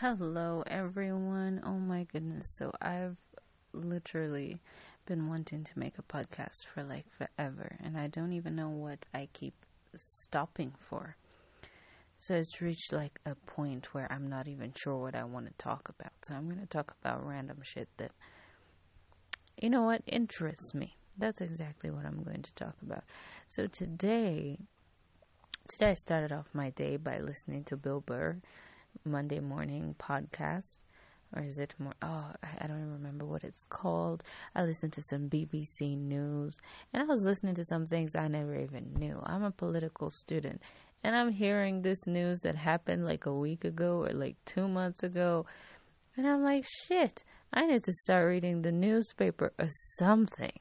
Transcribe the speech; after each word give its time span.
Hello, 0.00 0.64
everyone. 0.66 1.60
Oh 1.62 1.78
my 1.78 2.04
goodness. 2.04 2.56
So, 2.56 2.72
I've 2.80 3.18
literally 3.74 4.62
been 5.04 5.28
wanting 5.28 5.62
to 5.62 5.78
make 5.78 5.98
a 5.98 6.02
podcast 6.02 6.64
for 6.64 6.82
like 6.82 7.04
forever, 7.10 7.76
and 7.84 7.98
I 7.98 8.06
don't 8.06 8.32
even 8.32 8.56
know 8.56 8.70
what 8.70 9.04
I 9.12 9.28
keep 9.34 9.52
stopping 9.94 10.72
for. 10.78 11.16
So, 12.16 12.32
it's 12.34 12.62
reached 12.62 12.94
like 12.94 13.20
a 13.26 13.34
point 13.34 13.92
where 13.92 14.10
I'm 14.10 14.26
not 14.26 14.48
even 14.48 14.72
sure 14.74 14.96
what 14.96 15.14
I 15.14 15.24
want 15.24 15.48
to 15.48 15.52
talk 15.58 15.90
about. 15.90 16.12
So, 16.22 16.32
I'm 16.32 16.46
going 16.46 16.62
to 16.62 16.66
talk 16.66 16.94
about 17.02 17.26
random 17.26 17.58
shit 17.62 17.90
that, 17.98 18.12
you 19.60 19.68
know 19.68 19.82
what, 19.82 20.00
interests 20.06 20.72
me. 20.72 20.96
That's 21.18 21.42
exactly 21.42 21.90
what 21.90 22.06
I'm 22.06 22.22
going 22.22 22.40
to 22.40 22.54
talk 22.54 22.76
about. 22.80 23.04
So, 23.48 23.66
today, 23.66 24.60
today 25.68 25.90
I 25.90 25.94
started 25.94 26.32
off 26.32 26.46
my 26.54 26.70
day 26.70 26.96
by 26.96 27.18
listening 27.18 27.64
to 27.64 27.76
Bill 27.76 28.00
Burr 28.00 28.38
Monday 29.04 29.40
morning 29.40 29.94
podcast. 29.98 30.78
Or 31.34 31.42
is 31.42 31.58
it 31.58 31.74
more? 31.78 31.94
Oh, 32.02 32.32
I 32.60 32.66
don't 32.66 32.78
even 32.78 32.92
remember 32.92 33.24
what 33.24 33.44
it's 33.44 33.62
called. 33.64 34.24
I 34.54 34.62
listened 34.62 34.92
to 34.94 35.02
some 35.02 35.28
BBC 35.28 35.96
News 35.96 36.56
and 36.92 37.02
I 37.02 37.06
was 37.06 37.22
listening 37.22 37.54
to 37.54 37.64
some 37.64 37.86
things 37.86 38.16
I 38.16 38.26
never 38.26 38.56
even 38.56 38.94
knew. 38.98 39.20
I'm 39.24 39.44
a 39.44 39.52
political 39.52 40.10
student 40.10 40.60
and 41.04 41.14
I'm 41.14 41.30
hearing 41.30 41.82
this 41.82 42.06
news 42.06 42.40
that 42.40 42.56
happened 42.56 43.04
like 43.04 43.26
a 43.26 43.32
week 43.32 43.64
ago 43.64 44.04
or 44.04 44.12
like 44.12 44.36
two 44.44 44.66
months 44.66 45.02
ago. 45.02 45.46
And 46.16 46.26
I'm 46.26 46.42
like, 46.42 46.64
shit, 46.88 47.22
I 47.52 47.66
need 47.66 47.84
to 47.84 47.92
start 47.92 48.28
reading 48.28 48.62
the 48.62 48.72
newspaper 48.72 49.52
or 49.58 49.68
something. 49.98 50.58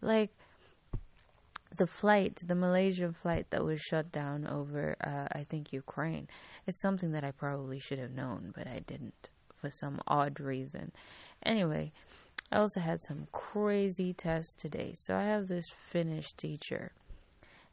Like, 0.00 0.30
the 1.76 1.86
flight, 1.86 2.40
the 2.46 2.54
Malaysian 2.54 3.12
flight 3.12 3.46
that 3.50 3.64
was 3.64 3.80
shut 3.80 4.12
down 4.12 4.46
over, 4.46 4.96
uh, 5.02 5.26
I 5.32 5.44
think, 5.44 5.72
Ukraine, 5.72 6.28
it's 6.66 6.80
something 6.80 7.12
that 7.12 7.24
I 7.24 7.30
probably 7.30 7.78
should 7.78 7.98
have 7.98 8.12
known, 8.12 8.52
but 8.54 8.66
I 8.66 8.80
didn't 8.86 9.30
for 9.54 9.70
some 9.70 10.00
odd 10.06 10.40
reason. 10.40 10.92
Anyway, 11.44 11.92
I 12.52 12.58
also 12.58 12.80
had 12.80 13.00
some 13.00 13.26
crazy 13.32 14.12
tests 14.12 14.54
today. 14.54 14.92
So 14.94 15.16
I 15.16 15.24
have 15.24 15.48
this 15.48 15.66
Finnish 15.90 16.32
teacher, 16.36 16.92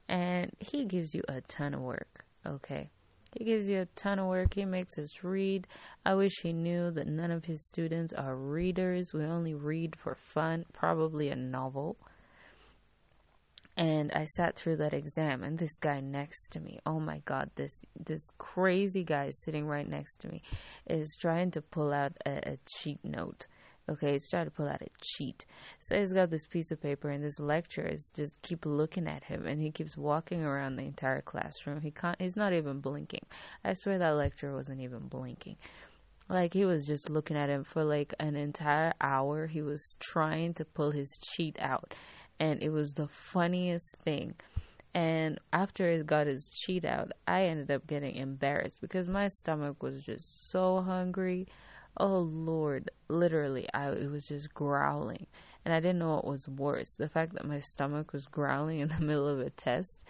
and 0.07 0.51
he 0.59 0.85
gives 0.85 1.13
you 1.13 1.23
a 1.27 1.41
ton 1.41 1.73
of 1.73 1.81
work, 1.81 2.25
okay? 2.45 2.89
He 3.37 3.45
gives 3.45 3.67
you 3.67 3.81
a 3.81 3.85
ton 3.95 4.19
of 4.19 4.27
work. 4.27 4.53
He 4.53 4.65
makes 4.65 4.97
us 4.99 5.23
read. 5.23 5.67
I 6.05 6.13
wish 6.13 6.33
he 6.41 6.53
knew 6.53 6.91
that 6.91 7.07
none 7.07 7.31
of 7.31 7.45
his 7.45 7.67
students 7.67 8.13
are 8.13 8.35
readers. 8.35 9.11
We 9.13 9.23
only 9.23 9.55
read 9.55 9.95
for 9.95 10.15
fun, 10.15 10.65
probably 10.71 11.29
a 11.29 11.35
novel 11.35 11.97
and 13.75 14.11
I 14.11 14.25
sat 14.25 14.55
through 14.55 14.77
that 14.77 14.93
exam 14.93 15.43
and 15.43 15.57
this 15.57 15.79
guy 15.79 15.99
next 15.99 16.49
to 16.51 16.59
me 16.59 16.79
oh 16.85 16.99
my 16.99 17.21
god 17.25 17.49
this 17.55 17.81
this 17.99 18.29
crazy 18.37 19.03
guy 19.03 19.31
sitting 19.31 19.65
right 19.65 19.87
next 19.87 20.17
to 20.17 20.27
me 20.27 20.41
is 20.87 21.17
trying 21.19 21.51
to 21.51 21.61
pull 21.61 21.91
out 21.91 22.13
a, 22.25 22.53
a 22.53 22.57
cheat 22.79 22.99
note 23.03 23.47
okay? 23.89 24.13
He's 24.13 24.29
trying 24.29 24.45
to 24.45 24.51
pull 24.51 24.67
out 24.67 24.81
a 24.81 24.87
cheat. 25.01 25.45
So 25.81 25.97
he's 25.97 26.13
got 26.13 26.29
this 26.29 26.47
piece 26.47 26.71
of 26.71 26.81
paper 26.81 27.09
and 27.09 27.23
this 27.23 27.39
lecturer 27.39 27.87
is 27.87 28.11
just 28.15 28.41
keep 28.41 28.65
looking 28.65 29.07
at 29.07 29.23
him 29.23 29.45
and 29.45 29.61
he 29.61 29.71
keeps 29.71 29.97
walking 29.97 30.43
around 30.43 30.75
the 30.75 30.83
entire 30.83 31.21
classroom. 31.21 31.81
He 31.81 31.91
can't 31.91 32.19
he's 32.19 32.37
not 32.37 32.53
even 32.53 32.79
blinking. 32.79 33.25
I 33.63 33.73
swear 33.73 33.97
that 33.99 34.11
lecturer 34.11 34.55
wasn't 34.55 34.81
even 34.81 35.07
blinking. 35.07 35.57
Like 36.29 36.53
he 36.53 36.65
was 36.65 36.85
just 36.85 37.09
looking 37.09 37.37
at 37.37 37.49
him 37.49 37.63
for 37.63 37.83
like 37.83 38.13
an 38.19 38.35
entire 38.35 38.93
hour. 39.01 39.47
He 39.47 39.61
was 39.61 39.97
trying 39.99 40.53
to 40.55 40.65
pull 40.65 40.91
his 40.91 41.19
cheat 41.35 41.57
out 41.59 41.93
and 42.43 42.61
it 42.61 42.71
was 42.71 42.93
the 42.93 43.07
funniest 43.07 43.95
thing. 44.03 44.35
And 44.93 45.39
after 45.53 45.87
it 45.87 46.05
got 46.05 46.27
his 46.27 46.49
cheat 46.49 46.83
out, 46.83 47.13
I 47.25 47.43
ended 47.43 47.71
up 47.71 47.87
getting 47.87 48.15
embarrassed 48.15 48.81
because 48.81 49.07
my 49.07 49.27
stomach 49.27 49.81
was 49.81 50.03
just 50.03 50.51
so 50.51 50.81
hungry. 50.81 51.47
Oh 51.95 52.19
Lord, 52.19 52.91
literally, 53.07 53.67
I 53.73 53.91
it 53.91 54.11
was 54.11 54.25
just 54.27 54.53
growling, 54.53 55.25
and 55.63 55.73
I 55.73 55.79
didn't 55.79 55.99
know 55.99 56.15
what 56.15 56.25
was 56.25 56.49
worse: 56.49 56.95
the 56.97 57.07
fact 57.07 57.33
that 57.33 57.45
my 57.45 57.61
stomach 57.61 58.11
was 58.11 58.25
growling 58.25 58.79
in 58.79 58.89
the 58.89 58.99
middle 59.09 59.27
of 59.27 59.39
a 59.39 59.49
test, 59.49 60.03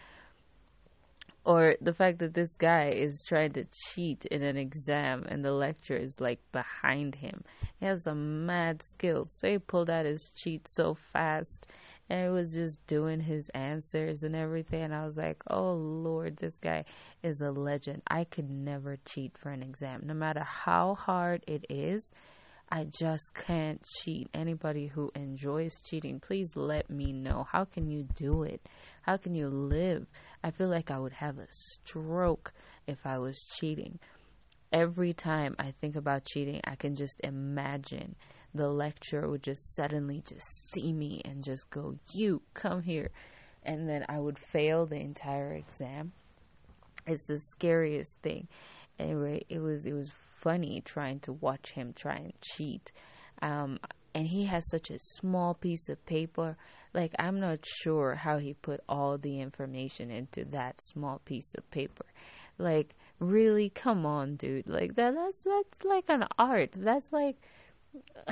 or 1.46 1.76
the 1.82 1.94
fact 1.94 2.18
that 2.20 2.34
this 2.34 2.58
guy 2.58 2.90
is 2.90 3.24
trying 3.28 3.52
to 3.52 3.66
cheat 3.86 4.26
in 4.26 4.42
an 4.42 4.58
exam 4.58 5.26
and 5.28 5.46
the 5.46 5.52
lecturer 5.52 5.98
is 5.98 6.20
like 6.20 6.40
behind 6.52 7.16
him. 7.16 7.44
He 7.80 7.86
has 7.86 8.04
some 8.04 8.46
mad 8.46 8.82
skills, 8.82 9.36
so 9.38 9.52
he 9.52 9.60
pulled 9.60 9.90
out 9.90 10.06
his 10.06 10.32
cheat 10.36 10.68
so 10.68 10.94
fast 10.94 11.68
and 12.14 12.28
it 12.28 12.30
was 12.30 12.54
just 12.54 12.86
doing 12.86 13.20
his 13.20 13.50
answers 13.56 14.22
and 14.22 14.36
everything. 14.36 14.84
And 14.84 14.94
I 14.94 15.04
was 15.04 15.18
like, 15.18 15.42
oh 15.50 15.74
Lord, 15.74 16.38
this 16.38 16.60
guy 16.60 16.86
is 17.24 17.42
a 17.42 17.50
legend. 17.50 18.04
I 18.08 18.26
could 18.26 18.52
never 18.52 18.98
cheat 19.04 19.36
for 19.36 19.50
an 19.50 19.64
exam, 19.64 20.04
no 20.06 20.14
matter 20.14 20.44
how 20.44 20.94
hard 20.94 21.44
it 21.48 21.66
is. 21.72 22.12
I 22.70 22.86
just 23.00 23.34
can't 23.34 23.84
cheat. 23.98 24.30
Anybody 24.32 24.86
who 24.86 25.12
enjoys 25.16 25.82
cheating, 25.82 26.20
please 26.20 26.56
let 26.56 26.88
me 26.88 27.14
know. 27.14 27.48
How 27.52 27.66
can 27.66 27.90
you 27.90 28.04
do 28.14 28.44
it? 28.44 28.62
How 29.02 29.18
can 29.18 29.34
you 29.34 29.48
live? 29.50 30.06
I 30.44 30.52
feel 30.52 30.70
like 30.70 30.92
I 30.92 31.00
would 31.00 31.14
have 31.14 31.40
a 31.40 31.48
stroke 31.50 32.54
if 32.86 33.08
I 33.08 33.18
was 33.18 33.40
cheating. 33.58 33.98
Every 34.72 35.14
time 35.14 35.56
I 35.58 35.72
think 35.72 35.96
about 35.96 36.26
cheating, 36.26 36.62
I 36.64 36.76
can 36.76 36.94
just 36.94 37.20
imagine 37.24 38.16
the 38.54 38.70
lecturer 38.70 39.30
would 39.30 39.44
just 39.44 39.76
suddenly 39.76 40.24
just 40.28 40.46
see 40.72 40.94
me 40.94 41.22
and 41.26 41.44
just 41.44 41.70
go, 41.70 41.96
"You 42.14 42.42
come 42.54 42.84
here," 42.84 43.12
and 43.64 43.88
then 43.90 44.06
I 44.08 44.20
would 44.20 44.38
fail 44.38 44.86
the 44.86 45.00
entire 45.00 45.54
exam. 45.54 46.14
It's 47.08 47.26
the 47.26 47.40
scariest 47.40 48.22
thing. 48.22 48.48
Anyway, 49.00 49.46
it 49.50 49.60
was 49.60 49.86
it 49.86 49.94
was 49.94 50.12
funny 50.44 50.82
trying 50.82 51.20
to 51.22 51.34
watch 51.34 51.72
him 51.72 51.94
try 51.94 52.16
and 52.16 52.34
cheat. 52.42 52.92
Um, 53.42 53.80
and 54.14 54.28
he 54.28 54.46
has 54.46 54.70
such 54.70 54.92
a 54.92 55.00
small 55.00 55.54
piece 55.54 55.90
of 55.90 56.06
paper. 56.06 56.58
Like 56.94 57.14
I'm 57.18 57.40
not 57.40 57.66
sure 57.66 58.16
how 58.16 58.38
he 58.38 58.54
put 58.54 58.82
all 58.88 59.18
the 59.18 59.42
information 59.42 60.12
into 60.12 60.46
that 60.46 60.80
small 60.82 61.20
piece 61.26 61.54
of 61.56 61.70
paper. 61.72 62.06
Like 62.58 62.96
really, 63.20 63.70
come 63.70 64.06
on, 64.06 64.36
dude. 64.36 64.68
Like 64.68 64.96
that. 64.96 65.16
That's 65.16 65.44
that's 65.44 65.84
like 65.84 66.06
an 66.10 66.26
art. 66.38 66.74
That's 66.74 67.12
like 67.12 67.38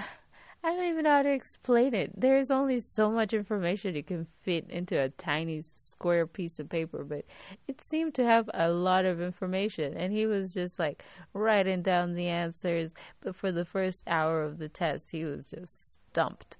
I 0.63 0.75
don't 0.75 0.85
even 0.85 1.05
know 1.05 1.15
how 1.15 1.23
to 1.23 1.33
explain 1.33 1.95
it. 1.95 2.11
There's 2.15 2.51
only 2.51 2.77
so 2.77 3.09
much 3.09 3.33
information 3.33 3.95
you 3.95 4.03
can 4.03 4.27
fit 4.43 4.69
into 4.69 4.99
a 5.01 5.09
tiny 5.09 5.61
square 5.61 6.27
piece 6.27 6.59
of 6.59 6.69
paper, 6.69 7.03
but 7.03 7.25
it 7.67 7.81
seemed 7.81 8.13
to 8.15 8.23
have 8.23 8.47
a 8.53 8.69
lot 8.69 9.05
of 9.05 9.21
information. 9.21 9.97
And 9.97 10.13
he 10.13 10.27
was 10.27 10.53
just 10.53 10.77
like 10.77 11.03
writing 11.33 11.81
down 11.81 12.13
the 12.13 12.27
answers. 12.27 12.93
But 13.21 13.35
for 13.35 13.51
the 13.51 13.65
first 13.65 14.03
hour 14.05 14.43
of 14.43 14.59
the 14.59 14.69
test, 14.69 15.09
he 15.11 15.25
was 15.25 15.49
just 15.49 15.93
stumped. 15.93 16.57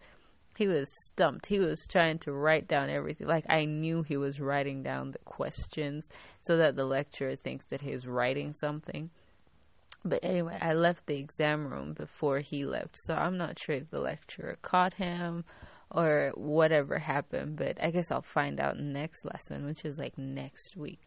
He 0.58 0.68
was 0.68 0.90
stumped. 1.06 1.46
He 1.46 1.60
was 1.60 1.86
trying 1.88 2.18
to 2.20 2.34
write 2.34 2.68
down 2.68 2.90
everything. 2.90 3.28
Like 3.28 3.46
I 3.50 3.66
knew 3.66 4.02
he 4.02 4.18
was 4.18 4.42
writing 4.42 4.82
down 4.82 5.12
the 5.12 5.20
questions 5.20 6.10
so 6.42 6.58
that 6.58 6.76
the 6.76 6.86
lecturer 6.86 7.36
thinks 7.36 7.66
that 7.66 7.82
he's 7.82 8.08
writing 8.08 8.52
something 8.52 9.12
but 10.04 10.20
anyway, 10.24 10.58
I 10.60 10.74
left 10.74 11.06
the 11.06 11.18
exam 11.18 11.68
room 11.68 11.94
before 11.94 12.40
he 12.40 12.66
left, 12.66 12.98
so 13.04 13.14
I'm 13.14 13.38
not 13.38 13.60
sure 13.60 13.76
if 13.76 13.90
the 13.90 14.00
lecturer 14.00 14.58
caught 14.62 14.96
him 14.96 15.46
or 15.92 16.32
whatever 16.36 17.00
happened, 17.00 17.58
but 17.58 17.78
I 17.84 17.92
guess 17.92 18.12
I'll 18.12 18.22
find 18.22 18.60
out 18.60 18.80
next 18.80 19.26
lesson, 19.26 19.66
which 19.66 19.86
is 19.86 20.00
like 20.00 20.18
next 20.18 20.76
week. 20.76 21.02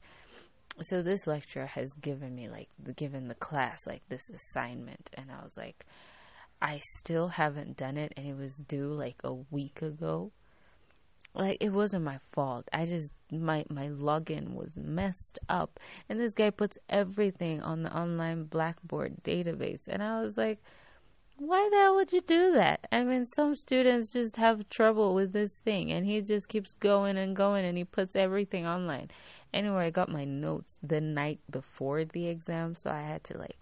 So 0.83 1.03
this 1.03 1.27
lecturer 1.27 1.67
has 1.67 1.95
given 1.95 2.35
me 2.35 2.49
like 2.49 2.69
given 2.97 3.29
the 3.29 3.35
class 3.35 3.87
like 3.87 4.03
this 4.09 4.29
assignment 4.29 5.09
and 5.15 5.31
I 5.31 5.43
was 5.43 5.57
like 5.57 5.87
I 6.61 6.81
still 6.99 7.29
haven't 7.29 7.77
done 7.77 7.97
it 7.97 8.13
and 8.17 8.27
it 8.27 8.37
was 8.37 8.57
due 8.57 8.93
like 8.93 9.21
a 9.23 9.33
week 9.33 9.83
ago 9.83 10.33
like 11.35 11.59
it 11.61 11.71
wasn't 11.71 12.05
my 12.05 12.19
fault. 12.33 12.69
I 12.73 12.85
just 12.85 13.13
my 13.31 13.65
my 13.69 13.89
login 13.89 14.55
was 14.55 14.77
messed 14.77 15.39
up, 15.49 15.81
and 16.09 16.21
this 16.21 16.35
guy 16.35 16.51
puts 16.51 16.79
everything 16.89 17.63
on 17.63 17.83
the 17.83 17.97
online 17.97 18.45
Blackboard 18.45 19.23
database, 19.23 19.89
and 19.89 20.03
I 20.03 20.23
was 20.23 20.39
like, 20.39 20.63
why 21.37 21.69
the 21.71 21.77
hell 21.77 21.97
would 21.97 22.13
you 22.13 22.21
do 22.21 22.53
that? 22.53 22.87
I 22.93 23.03
mean, 23.03 23.27
some 23.27 23.55
students 23.57 24.13
just 24.13 24.37
have 24.37 24.69
trouble 24.69 25.15
with 25.15 25.33
this 25.33 25.59
thing, 25.61 25.91
and 25.91 26.07
he 26.07 26.21
just 26.21 26.49
keeps 26.49 26.75
going 26.75 27.19
and 27.19 27.35
going, 27.35 27.65
and 27.65 27.77
he 27.77 27.85
puts 27.85 28.15
everything 28.15 28.67
online. 28.67 29.11
Anyway, 29.53 29.87
I 29.87 29.91
got 29.91 30.09
my 30.09 30.25
notes 30.25 30.79
the 30.83 31.01
night 31.01 31.41
before 31.51 32.05
the 32.05 32.29
exam, 32.29 32.75
so 32.75 32.91
I 32.91 33.01
had 33.03 33.25
to 33.25 33.39
like 33.39 33.59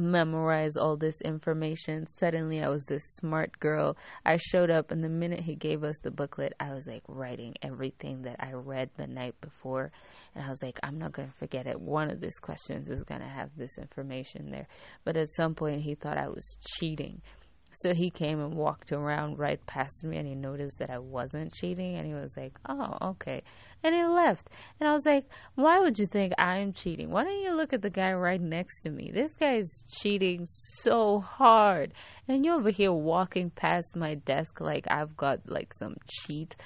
memorize 0.00 0.76
all 0.76 0.96
this 0.96 1.20
information. 1.20 2.06
Suddenly, 2.06 2.62
I 2.62 2.68
was 2.68 2.84
this 2.84 3.04
smart 3.16 3.58
girl. 3.60 3.96
I 4.24 4.36
showed 4.36 4.70
up, 4.70 4.90
and 4.90 5.04
the 5.04 5.08
minute 5.08 5.40
he 5.40 5.54
gave 5.54 5.84
us 5.84 5.98
the 6.02 6.10
booklet, 6.10 6.54
I 6.58 6.72
was 6.72 6.86
like 6.86 7.02
writing 7.06 7.54
everything 7.62 8.22
that 8.22 8.36
I 8.40 8.52
read 8.52 8.90
the 8.96 9.06
night 9.06 9.34
before. 9.40 9.92
And 10.34 10.44
I 10.44 10.48
was 10.48 10.62
like, 10.62 10.78
I'm 10.82 10.98
not 10.98 11.12
going 11.12 11.28
to 11.28 11.34
forget 11.36 11.66
it. 11.66 11.80
One 11.80 12.10
of 12.10 12.20
these 12.20 12.38
questions 12.38 12.88
is 12.88 13.02
going 13.04 13.20
to 13.20 13.26
have 13.28 13.50
this 13.56 13.78
information 13.78 14.50
there. 14.50 14.66
But 15.04 15.16
at 15.16 15.28
some 15.28 15.54
point, 15.54 15.82
he 15.82 15.94
thought 15.94 16.18
I 16.18 16.28
was 16.28 16.56
cheating. 16.78 17.22
So 17.72 17.94
he 17.94 18.10
came 18.10 18.40
and 18.40 18.54
walked 18.54 18.92
around 18.92 19.38
right 19.38 19.64
past 19.66 20.04
me 20.04 20.16
and 20.16 20.26
he 20.26 20.34
noticed 20.34 20.78
that 20.78 20.90
I 20.90 20.98
wasn't 20.98 21.52
cheating 21.52 21.96
and 21.96 22.06
he 22.06 22.14
was 22.14 22.36
like, 22.36 22.52
Oh, 22.68 22.96
okay. 23.02 23.42
And 23.82 23.94
he 23.94 24.04
left. 24.04 24.48
And 24.78 24.88
I 24.88 24.92
was 24.92 25.06
like, 25.06 25.24
Why 25.54 25.78
would 25.78 25.98
you 25.98 26.06
think 26.06 26.32
I'm 26.38 26.72
cheating? 26.72 27.10
Why 27.10 27.24
don't 27.24 27.42
you 27.42 27.54
look 27.54 27.72
at 27.72 27.82
the 27.82 27.90
guy 27.90 28.12
right 28.12 28.40
next 28.40 28.80
to 28.82 28.90
me? 28.90 29.10
This 29.12 29.36
guy's 29.36 29.84
cheating 29.88 30.44
so 30.46 31.20
hard. 31.20 31.92
And 32.28 32.44
you're 32.44 32.56
over 32.56 32.70
here 32.70 32.92
walking 32.92 33.50
past 33.50 33.96
my 33.96 34.14
desk 34.14 34.60
like 34.60 34.86
I've 34.90 35.16
got 35.16 35.48
like 35.48 35.72
some 35.72 35.96
cheat. 36.08 36.56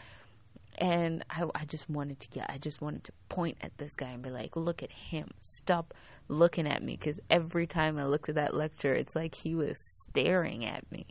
And 0.76 1.24
I, 1.30 1.44
I 1.54 1.66
just 1.66 1.88
wanted 1.88 2.18
to 2.20 2.28
get, 2.28 2.46
I 2.48 2.58
just 2.58 2.80
wanted 2.80 3.04
to 3.04 3.12
point 3.28 3.58
at 3.60 3.78
this 3.78 3.94
guy 3.94 4.08
and 4.08 4.22
be 4.22 4.30
like, 4.30 4.56
Look 4.56 4.82
at 4.82 4.90
him. 4.90 5.30
Stop 5.40 5.94
looking 6.28 6.66
at 6.66 6.82
me 6.82 6.96
because 6.96 7.20
every 7.30 7.66
time 7.66 7.98
I 7.98 8.06
looked 8.06 8.28
at 8.28 8.34
that 8.36 8.54
lecture, 8.54 8.94
it's 8.94 9.14
like 9.14 9.34
he 9.34 9.54
was 9.54 9.78
staring 9.78 10.64
at 10.64 10.90
me. 10.90 11.06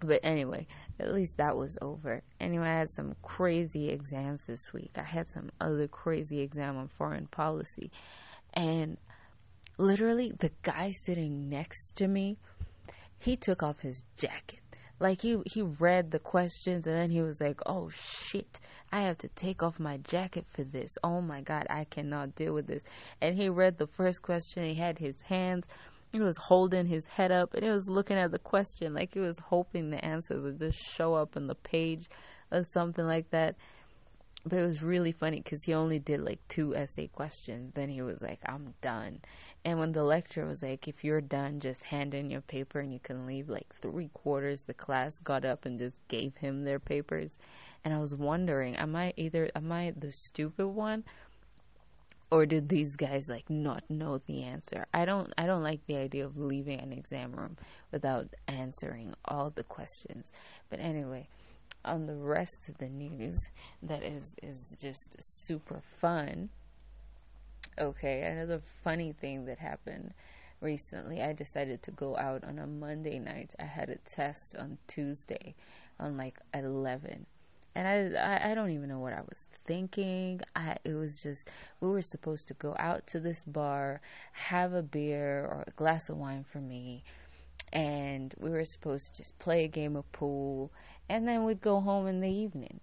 But 0.00 0.20
anyway, 0.22 0.66
at 0.98 1.12
least 1.12 1.36
that 1.36 1.56
was 1.56 1.76
over. 1.82 2.22
Anyway, 2.40 2.66
I 2.66 2.78
had 2.78 2.88
some 2.88 3.14
crazy 3.22 3.90
exams 3.90 4.46
this 4.46 4.72
week. 4.72 4.92
I 4.96 5.02
had 5.02 5.28
some 5.28 5.50
other 5.60 5.88
crazy 5.88 6.40
exam 6.40 6.78
on 6.78 6.88
foreign 6.88 7.26
policy. 7.26 7.90
And 8.54 8.96
literally, 9.76 10.32
the 10.38 10.52
guy 10.62 10.90
sitting 10.90 11.50
next 11.50 11.96
to 11.96 12.08
me, 12.08 12.38
he 13.18 13.36
took 13.36 13.62
off 13.62 13.80
his 13.80 14.02
jacket. 14.16 14.60
Like 14.98 15.22
he 15.22 15.38
he 15.46 15.62
read 15.62 16.10
the 16.10 16.18
questions 16.18 16.86
and 16.86 16.94
then 16.94 17.10
he 17.10 17.22
was 17.22 17.40
like, 17.40 17.60
"Oh 17.64 17.88
shit. 17.88 18.60
I 18.92 19.02
have 19.02 19.18
to 19.18 19.28
take 19.28 19.62
off 19.62 19.78
my 19.78 19.98
jacket 19.98 20.46
for 20.48 20.64
this. 20.64 20.98
Oh 21.04 21.20
my 21.20 21.40
God, 21.40 21.66
I 21.70 21.84
cannot 21.84 22.34
deal 22.34 22.54
with 22.54 22.66
this. 22.66 22.82
And 23.20 23.36
he 23.36 23.48
read 23.48 23.78
the 23.78 23.86
first 23.86 24.22
question. 24.22 24.64
He 24.64 24.74
had 24.74 24.98
his 24.98 25.22
hands, 25.22 25.68
he 26.12 26.20
was 26.20 26.36
holding 26.36 26.86
his 26.86 27.06
head 27.06 27.30
up, 27.30 27.54
and 27.54 27.62
he 27.62 27.70
was 27.70 27.88
looking 27.88 28.16
at 28.16 28.32
the 28.32 28.38
question 28.38 28.94
like 28.94 29.14
he 29.14 29.20
was 29.20 29.38
hoping 29.38 29.90
the 29.90 30.04
answers 30.04 30.42
would 30.42 30.58
just 30.58 30.78
show 30.78 31.14
up 31.14 31.36
on 31.36 31.46
the 31.46 31.54
page 31.54 32.08
or 32.50 32.62
something 32.62 33.06
like 33.06 33.30
that. 33.30 33.54
But 34.44 34.58
it 34.58 34.66
was 34.66 34.82
really 34.82 35.12
funny 35.12 35.40
because 35.40 35.64
he 35.64 35.74
only 35.74 35.98
did 35.98 36.22
like 36.22 36.40
two 36.48 36.74
essay 36.74 37.08
questions. 37.08 37.74
Then 37.74 37.90
he 37.90 38.00
was 38.00 38.22
like, 38.22 38.40
I'm 38.46 38.72
done. 38.80 39.20
And 39.66 39.78
when 39.78 39.92
the 39.92 40.02
lecturer 40.02 40.46
was 40.46 40.62
like, 40.62 40.88
if 40.88 41.04
you're 41.04 41.20
done, 41.20 41.60
just 41.60 41.82
hand 41.82 42.14
in 42.14 42.30
your 42.30 42.40
paper 42.40 42.80
and 42.80 42.90
you 42.90 43.00
can 43.00 43.26
leave, 43.26 43.50
like 43.50 43.72
three 43.72 44.08
quarters 44.14 44.62
the 44.62 44.72
class 44.72 45.18
got 45.18 45.44
up 45.44 45.66
and 45.66 45.78
just 45.78 46.00
gave 46.08 46.38
him 46.38 46.62
their 46.62 46.78
papers 46.78 47.36
and 47.84 47.94
I 47.94 47.98
was 47.98 48.14
wondering, 48.14 48.76
am 48.76 48.94
I 48.96 49.12
either 49.16 49.50
am 49.54 49.72
I 49.72 49.92
the 49.96 50.12
stupid 50.12 50.68
one 50.68 51.04
or 52.30 52.46
did 52.46 52.68
these 52.68 52.96
guys 52.96 53.28
like 53.28 53.50
not 53.50 53.84
know 53.88 54.18
the 54.18 54.42
answer? 54.42 54.86
I 54.94 55.04
don't 55.04 55.32
I 55.36 55.46
don't 55.46 55.62
like 55.62 55.86
the 55.86 55.96
idea 55.96 56.24
of 56.24 56.36
leaving 56.36 56.80
an 56.80 56.92
exam 56.92 57.32
room 57.32 57.56
without 57.90 58.34
answering 58.46 59.14
all 59.24 59.50
the 59.50 59.64
questions. 59.64 60.30
But 60.68 60.80
anyway, 60.80 61.28
on 61.84 62.06
the 62.06 62.14
rest 62.14 62.68
of 62.68 62.78
the 62.78 62.88
news 62.88 63.48
that 63.82 64.02
is 64.02 64.36
is 64.42 64.76
just 64.80 65.16
super 65.18 65.82
fun. 66.00 66.50
Okay, 67.78 68.22
another 68.22 68.60
funny 68.84 69.12
thing 69.12 69.46
that 69.46 69.58
happened 69.58 70.12
recently. 70.60 71.22
I 71.22 71.32
decided 71.32 71.82
to 71.84 71.90
go 71.90 72.16
out 72.16 72.44
on 72.44 72.58
a 72.58 72.66
Monday 72.66 73.18
night. 73.18 73.54
I 73.58 73.64
had 73.64 73.88
a 73.88 73.96
test 73.96 74.54
on 74.56 74.78
Tuesday 74.86 75.54
on 75.98 76.16
like 76.16 76.38
11 76.52 77.26
and 77.74 78.16
I, 78.16 78.50
I, 78.50 78.54
don't 78.54 78.70
even 78.70 78.88
know 78.88 78.98
what 78.98 79.12
I 79.12 79.20
was 79.28 79.48
thinking. 79.52 80.40
I 80.56 80.76
it 80.84 80.94
was 80.94 81.22
just 81.22 81.48
we 81.80 81.88
were 81.88 82.02
supposed 82.02 82.48
to 82.48 82.54
go 82.54 82.74
out 82.78 83.06
to 83.08 83.20
this 83.20 83.44
bar, 83.44 84.00
have 84.32 84.72
a 84.72 84.82
beer 84.82 85.44
or 85.44 85.64
a 85.66 85.70
glass 85.72 86.08
of 86.08 86.16
wine 86.16 86.44
for 86.44 86.60
me, 86.60 87.04
and 87.72 88.34
we 88.38 88.50
were 88.50 88.64
supposed 88.64 89.14
to 89.14 89.22
just 89.22 89.38
play 89.38 89.64
a 89.64 89.68
game 89.68 89.96
of 89.96 90.10
pool, 90.12 90.72
and 91.08 91.28
then 91.28 91.44
we'd 91.44 91.60
go 91.60 91.80
home 91.80 92.06
in 92.06 92.20
the 92.20 92.30
evening. 92.30 92.80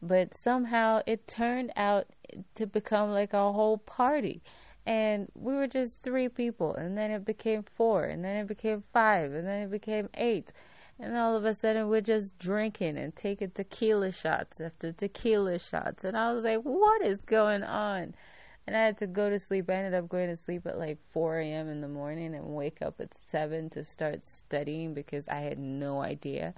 But 0.00 0.34
somehow 0.34 1.02
it 1.06 1.26
turned 1.26 1.72
out 1.74 2.06
to 2.54 2.66
become 2.66 3.10
like 3.10 3.32
a 3.32 3.52
whole 3.52 3.78
party. 3.78 4.42
And 4.86 5.28
we 5.34 5.52
were 5.52 5.66
just 5.66 6.00
three 6.02 6.30
people, 6.30 6.74
and 6.74 6.96
then 6.96 7.10
it 7.10 7.26
became 7.26 7.62
four, 7.62 8.04
and 8.04 8.24
then 8.24 8.38
it 8.38 8.46
became 8.46 8.84
five, 8.90 9.34
and 9.34 9.46
then 9.46 9.64
it 9.64 9.70
became 9.70 10.08
eight 10.14 10.50
and 11.00 11.16
all 11.16 11.36
of 11.36 11.44
a 11.44 11.54
sudden, 11.54 11.88
we're 11.88 12.00
just 12.00 12.38
drinking 12.38 12.98
and 12.98 13.14
taking 13.14 13.50
tequila 13.50 14.10
shots 14.10 14.60
after 14.60 14.92
tequila 14.92 15.58
shots. 15.58 16.04
And 16.04 16.16
I 16.16 16.32
was 16.32 16.44
like, 16.44 16.60
what 16.62 17.02
is 17.02 17.18
going 17.18 17.62
on? 17.62 18.14
And 18.66 18.76
I 18.76 18.80
had 18.80 18.98
to 18.98 19.06
go 19.06 19.30
to 19.30 19.38
sleep. 19.38 19.70
I 19.70 19.74
ended 19.74 19.94
up 19.94 20.08
going 20.08 20.28
to 20.28 20.36
sleep 20.36 20.66
at 20.66 20.78
like 20.78 20.98
4 21.12 21.38
a.m. 21.38 21.68
in 21.68 21.80
the 21.80 21.88
morning 21.88 22.34
and 22.34 22.48
wake 22.48 22.82
up 22.82 23.00
at 23.00 23.14
7 23.14 23.70
to 23.70 23.84
start 23.84 24.26
studying 24.26 24.92
because 24.92 25.28
I 25.28 25.40
had 25.40 25.58
no 25.58 26.02
idea 26.02 26.52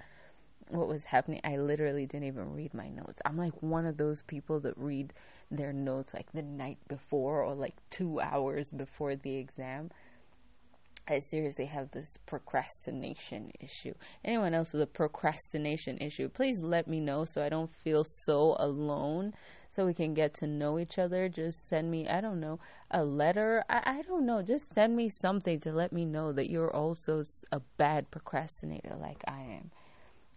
what 0.69 0.87
was 0.87 1.05
happening. 1.05 1.41
I 1.43 1.57
literally 1.57 2.05
didn't 2.05 2.27
even 2.27 2.53
read 2.53 2.73
my 2.73 2.89
notes. 2.89 3.21
I'm 3.25 3.37
like 3.37 3.61
one 3.61 3.85
of 3.85 3.97
those 3.97 4.23
people 4.23 4.59
that 4.61 4.77
read 4.77 5.13
their 5.49 5.73
notes 5.73 6.13
like 6.13 6.31
the 6.33 6.41
night 6.41 6.77
before 6.87 7.43
or 7.43 7.53
like 7.53 7.75
two 7.89 8.19
hours 8.19 8.71
before 8.71 9.15
the 9.15 9.35
exam. 9.35 9.91
I 11.11 11.19
seriously 11.19 11.65
have 11.65 11.91
this 11.91 12.17
procrastination 12.25 13.51
issue. 13.59 13.93
Anyone 14.23 14.53
else 14.53 14.73
with 14.73 14.81
a 14.81 14.87
procrastination 14.87 15.97
issue, 15.97 16.29
please 16.29 16.61
let 16.63 16.87
me 16.87 16.99
know 16.99 17.25
so 17.25 17.43
I 17.43 17.49
don't 17.49 17.73
feel 17.83 18.03
so 18.05 18.55
alone. 18.59 19.33
So 19.69 19.85
we 19.85 19.93
can 19.93 20.13
get 20.13 20.33
to 20.35 20.47
know 20.47 20.79
each 20.79 20.99
other. 20.99 21.29
Just 21.29 21.67
send 21.67 21.91
me, 21.91 22.07
I 22.07 22.19
don't 22.19 22.39
know, 22.39 22.59
a 22.89 23.03
letter. 23.03 23.63
I, 23.69 23.99
I 23.99 24.01
don't 24.01 24.25
know. 24.25 24.41
Just 24.41 24.69
send 24.73 24.95
me 24.95 25.09
something 25.09 25.59
to 25.61 25.71
let 25.71 25.93
me 25.93 26.05
know 26.05 26.33
that 26.33 26.49
you're 26.49 26.73
also 26.73 27.23
a 27.51 27.61
bad 27.77 28.11
procrastinator 28.11 28.95
like 28.99 29.23
I 29.27 29.41
am. 29.41 29.71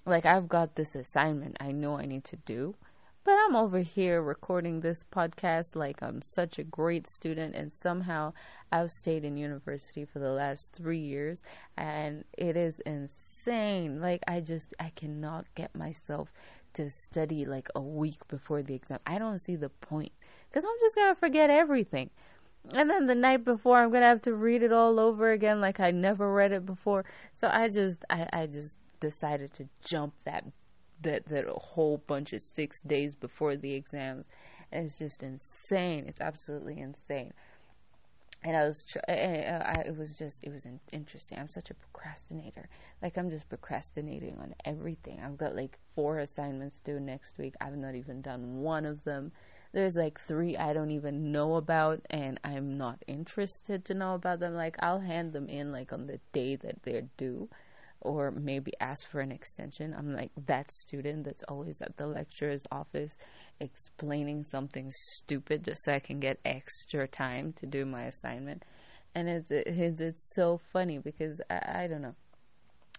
Like, 0.07 0.27
I've 0.27 0.49
got 0.49 0.75
this 0.75 0.95
assignment 0.95 1.57
I 1.61 1.73
know 1.73 1.97
I 1.97 2.05
need 2.05 2.25
to 2.25 2.37
do 2.37 2.77
but 3.25 3.33
I'm 3.33 3.57
over 3.57 3.79
here 3.79 4.21
recording 4.21 4.81
this 4.81 5.03
podcast 5.11 5.75
like 5.75 6.03
I'm 6.03 6.21
such 6.21 6.59
a 6.59 6.65
great 6.65 7.07
student, 7.07 7.55
and 7.55 7.73
somehow 7.73 8.35
I've 8.71 8.91
stayed 8.91 9.25
in 9.25 9.39
university 9.39 10.05
for 10.05 10.19
the 10.19 10.31
last 10.31 10.75
three 10.75 10.99
years, 10.99 11.43
and 11.79 12.25
it 12.37 12.55
is 12.55 12.81
insane. 12.81 14.03
Like, 14.03 14.23
I 14.29 14.41
just, 14.41 14.75
I 14.79 14.93
cannot 14.95 15.47
get 15.55 15.75
myself 15.75 16.35
to 16.75 16.91
study 16.91 17.47
like 17.47 17.69
a 17.75 17.81
week 17.81 18.29
before 18.29 18.63
the 18.63 18.75
exam. 18.75 18.99
I 19.07 19.19
don't 19.19 19.39
see 19.39 19.57
the 19.57 19.71
point 19.71 20.13
because 20.51 20.65
I'm 20.65 20.79
just 20.81 20.95
gonna 20.95 21.15
forget 21.15 21.49
everything. 21.49 22.11
And 22.75 22.91
then 22.91 23.07
the 23.07 23.15
night 23.15 23.43
before, 23.45 23.79
I'm 23.79 23.91
gonna 23.91 24.05
have 24.07 24.23
to 24.23 24.35
read 24.35 24.63
it 24.63 24.73
all 24.73 25.01
over 25.01 25.31
again, 25.31 25.63
like 25.63 25.81
I 25.81 25.93
never 25.93 26.31
read 26.31 26.53
it 26.53 26.67
before. 26.67 27.07
So 27.33 27.49
I 27.51 27.71
just, 27.71 28.05
I, 28.11 28.29
I 28.35 28.47
just 28.47 28.77
decided 29.01 29.55
to 29.55 29.69
jump 29.83 30.15
that 30.25 30.45
that 31.05 31.27
that 31.27 31.49
a 31.49 31.53
whole 31.53 31.99
bunch 31.99 32.33
of 32.33 32.43
six 32.43 32.81
days 32.81 33.15
before 33.15 33.57
the 33.57 33.73
exams. 33.75 34.29
And 34.73 34.87
it's 34.87 34.99
just 34.99 35.23
insane. 35.23 36.05
It's 36.09 36.21
absolutely 36.21 36.81
insane. 36.81 37.33
And 38.43 38.57
I 38.57 38.67
was, 38.67 38.85
tr- 38.85 38.99
I, 39.09 39.13
I, 39.13 39.85
it 39.87 39.97
was 39.97 40.19
just, 40.19 40.45
it 40.45 40.53
was 40.53 40.67
interesting. 40.93 41.39
I'm 41.39 41.47
such 41.47 41.71
a 41.71 41.75
procrastinator. 41.75 42.69
Like 43.01 43.17
I'm 43.17 43.31
just 43.31 43.49
procrastinating 43.49 44.37
on 44.39 44.55
everything. 44.67 45.21
I've 45.25 45.39
got 45.39 45.57
like 45.57 45.79
four 45.95 46.19
assignments 46.19 46.81
due 46.81 47.01
next 47.01 47.39
week. 47.39 47.55
I've 47.61 47.77
not 47.77 47.95
even 47.95 48.21
done 48.21 48.61
one 48.61 48.85
of 48.85 49.05
them. 49.05 49.33
There's 49.73 49.97
like 49.97 50.21
three 50.21 50.57
I 50.57 50.73
don't 50.73 50.91
even 50.91 51.33
know 51.33 51.57
about, 51.57 52.01
and 52.11 52.39
I'm 52.45 52.77
not 52.77 53.03
interested 53.09 53.85
to 53.87 53.95
know 53.95 54.15
about 54.15 54.41
them. 54.41 54.55
Like 54.55 54.77
I'll 54.81 55.01
hand 55.01 55.33
them 55.33 55.49
in 55.49 55.73
like 55.73 55.93
on 55.93 56.07
the 56.07 56.21
day 56.33 56.55
that 56.57 56.83
they're 56.83 57.09
due 57.17 57.49
or 58.05 58.31
maybe 58.31 58.73
ask 58.81 59.09
for 59.11 59.21
an 59.21 59.33
extension. 59.33 59.95
I'm 59.97 60.11
like 60.11 60.31
that 60.47 60.71
student 60.71 61.25
that's 61.25 61.43
always 61.45 61.81
at 61.81 61.97
the 61.97 62.07
lecturer's 62.07 62.65
office 62.71 63.17
explaining 63.59 64.45
something 64.45 64.93
stupid 64.93 65.65
just 65.65 65.83
so 65.85 65.93
I 65.93 65.99
can 65.99 66.21
get 66.21 66.39
extra 66.45 67.09
time 67.09 67.53
to 67.55 67.67
do 67.67 67.85
my 67.85 68.05
assignment. 68.05 68.65
And 69.15 69.29
it's 69.29 69.51
it's, 69.51 70.01
it's 70.01 70.35
so 70.35 70.61
funny 70.73 70.99
because 70.99 71.41
I, 71.51 71.85
I 71.85 71.87
don't 71.87 72.03
know. 72.03 72.15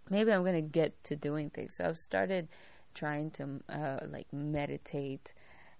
Maybe 0.09 0.31
I'm 0.31 0.43
gonna 0.43 0.61
get 0.61 1.03
to 1.05 1.15
doing 1.15 1.49
things. 1.49 1.75
So 1.77 1.85
I've 1.85 1.97
started 1.97 2.47
trying 2.93 3.31
to 3.31 3.61
uh, 3.69 3.99
like 4.09 4.31
meditate. 4.33 5.33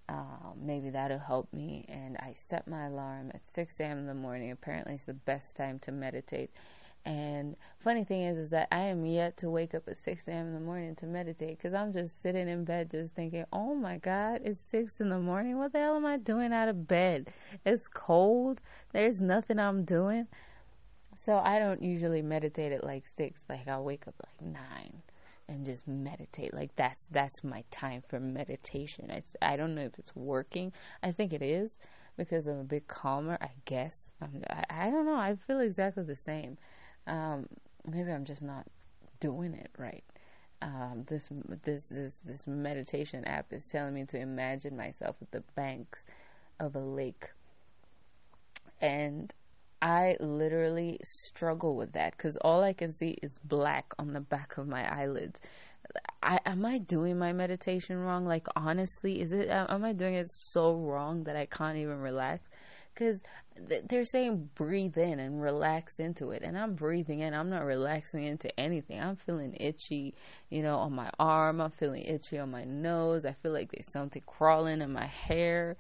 Uh, 0.08 0.54
maybe 0.62 0.92
that'll 0.92 1.18
help 1.18 1.52
me. 1.52 1.84
And 1.88 2.16
I 2.18 2.34
set 2.36 2.68
my 2.68 2.86
alarm 2.86 3.32
at 3.34 3.44
6 3.44 3.80
a.m. 3.80 3.98
in 3.98 4.06
the 4.06 4.14
morning. 4.14 4.52
Apparently, 4.52 4.94
it's 4.94 5.06
the 5.06 5.14
best 5.14 5.56
time 5.56 5.80
to 5.80 5.92
meditate 5.92 6.52
and 7.06 7.56
funny 7.78 8.04
thing 8.04 8.24
is, 8.24 8.38
is 8.38 8.50
that 8.50 8.68
I 8.72 8.80
am 8.80 9.06
yet 9.06 9.38
to 9.38 9.50
wake 9.50 9.76
up 9.76 9.88
at 9.88 9.96
6 9.96 10.28
a.m. 10.28 10.48
in 10.48 10.54
the 10.56 10.60
morning 10.60 10.96
to 10.96 11.06
meditate 11.06 11.58
because 11.58 11.76
I'm 11.76 11.94
just 11.94 12.20
sitting 12.20 12.50
in 12.50 12.66
bed 12.66 12.90
just 12.90 13.14
thinking, 13.14 13.46
oh 13.54 13.76
my 13.76 13.98
God, 13.98 14.42
it's 14.44 14.60
6 14.60 15.00
in 15.00 15.10
the 15.10 15.20
morning. 15.20 15.58
What 15.60 15.72
the 15.72 15.80
hell 15.80 15.96
am 15.96 16.06
I 16.06 16.18
doing 16.18 16.52
out 16.52 16.68
of 16.68 16.88
bed? 16.88 17.28
It's 17.64 17.88
cold. 17.88 18.60
There's 18.92 19.22
nothing 19.22 19.60
I'm 19.60 19.84
doing. 19.84 20.28
So 21.16 21.38
I 21.38 21.60
don't 21.60 21.84
usually 21.84 22.24
meditate 22.24 22.72
at 22.72 22.84
like 22.84 23.06
6. 23.06 23.46
Like 23.48 23.68
I'll 23.68 23.84
wake 23.84 24.08
up 24.08 24.16
like 24.26 24.42
9 24.42 25.04
and 25.48 25.64
just 25.64 25.88
meditate. 25.88 26.56
Like 26.56 26.76
that's 26.76 27.06
that's 27.06 27.44
my 27.44 27.64
time 27.70 28.02
for 28.08 28.20
meditation. 28.20 29.12
It's, 29.12 29.36
I 29.44 29.58
don't 29.58 29.76
know 29.76 29.84
if 29.84 30.00
it's 30.00 30.16
working. 30.16 30.74
I 31.04 31.12
think 31.12 31.34
it 31.34 31.44
is 31.44 31.78
because 32.18 32.48
I'm 32.48 32.60
a 32.60 32.64
bit 32.64 32.88
calmer, 32.88 33.38
I 33.40 33.52
guess. 33.66 34.12
I'm, 34.22 34.44
I, 34.50 34.88
I 34.88 34.90
don't 34.90 35.06
know. 35.06 35.18
I 35.18 35.36
feel 35.36 35.60
exactly 35.60 36.04
the 36.04 36.16
same. 36.16 36.58
Um, 37.08 37.48
maybe 37.86 38.12
I'm 38.12 38.26
just 38.26 38.42
not 38.42 38.66
doing 39.20 39.54
it 39.54 39.72
right. 39.78 40.04
Um, 40.62 41.04
this 41.08 41.30
this 41.64 41.90
this 41.90 42.18
this 42.20 42.48
meditation 42.48 43.26
app 43.26 43.52
is 43.52 43.68
telling 43.68 43.94
me 43.94 44.06
to 44.06 44.20
imagine 44.20 44.76
myself 44.76 45.18
at 45.22 45.32
the 45.32 45.44
banks 45.56 46.06
of 46.60 46.76
a 46.76 46.80
lake, 46.80 47.30
and 48.82 49.34
I 49.82 50.18
literally 50.20 51.00
struggle 51.04 51.76
with 51.76 51.92
that 51.94 52.18
because 52.18 52.38
all 52.38 52.64
I 52.64 52.74
can 52.74 52.92
see 52.92 53.18
is 53.22 53.40
black 53.44 53.94
on 54.00 54.14
the 54.14 54.22
back 54.22 54.58
of 54.58 54.68
my 54.68 54.92
eyelids. 54.92 55.42
I, 56.24 56.40
am 56.46 56.66
I 56.66 56.80
doing 56.80 57.20
my 57.20 57.34
meditation 57.34 57.98
wrong? 58.00 58.26
Like 58.26 58.48
honestly, 58.56 59.22
is 59.22 59.32
it? 59.32 59.50
Am 59.50 59.84
I 59.84 59.94
doing 59.94 60.16
it 60.16 60.30
so 60.30 60.74
wrong 60.76 61.26
that 61.26 61.36
I 61.36 61.46
can't 61.46 61.78
even 61.78 62.00
relax? 62.00 62.48
Because 62.96 63.22
they're 63.58 64.06
saying 64.06 64.50
breathe 64.56 64.98
in 64.98 65.20
and 65.20 65.42
relax 65.42 66.00
into 66.00 66.32
it 66.32 66.42
and 66.44 66.58
i'm 66.58 66.76
breathing 66.76 67.22
in 67.22 67.34
i'm 67.34 67.50
not 67.50 67.64
relaxing 67.64 68.24
into 68.24 68.60
anything. 68.60 69.00
I'm 69.00 69.16
feeling 69.16 69.56
itchy 69.60 70.14
you 70.50 70.62
know 70.62 70.78
on 70.80 70.94
my 70.94 71.10
arm 71.20 71.62
i'm 71.62 71.72
feeling 71.72 72.04
itchy 72.04 72.38
on 72.38 72.52
my 72.52 72.66
nose 72.66 73.26
i 73.26 73.32
feel 73.32 73.54
like 73.54 73.72
there's 73.72 73.92
something 73.92 74.22
crawling 74.26 74.82
in 74.82 74.92
my 74.92 75.06
hair. 75.06 75.78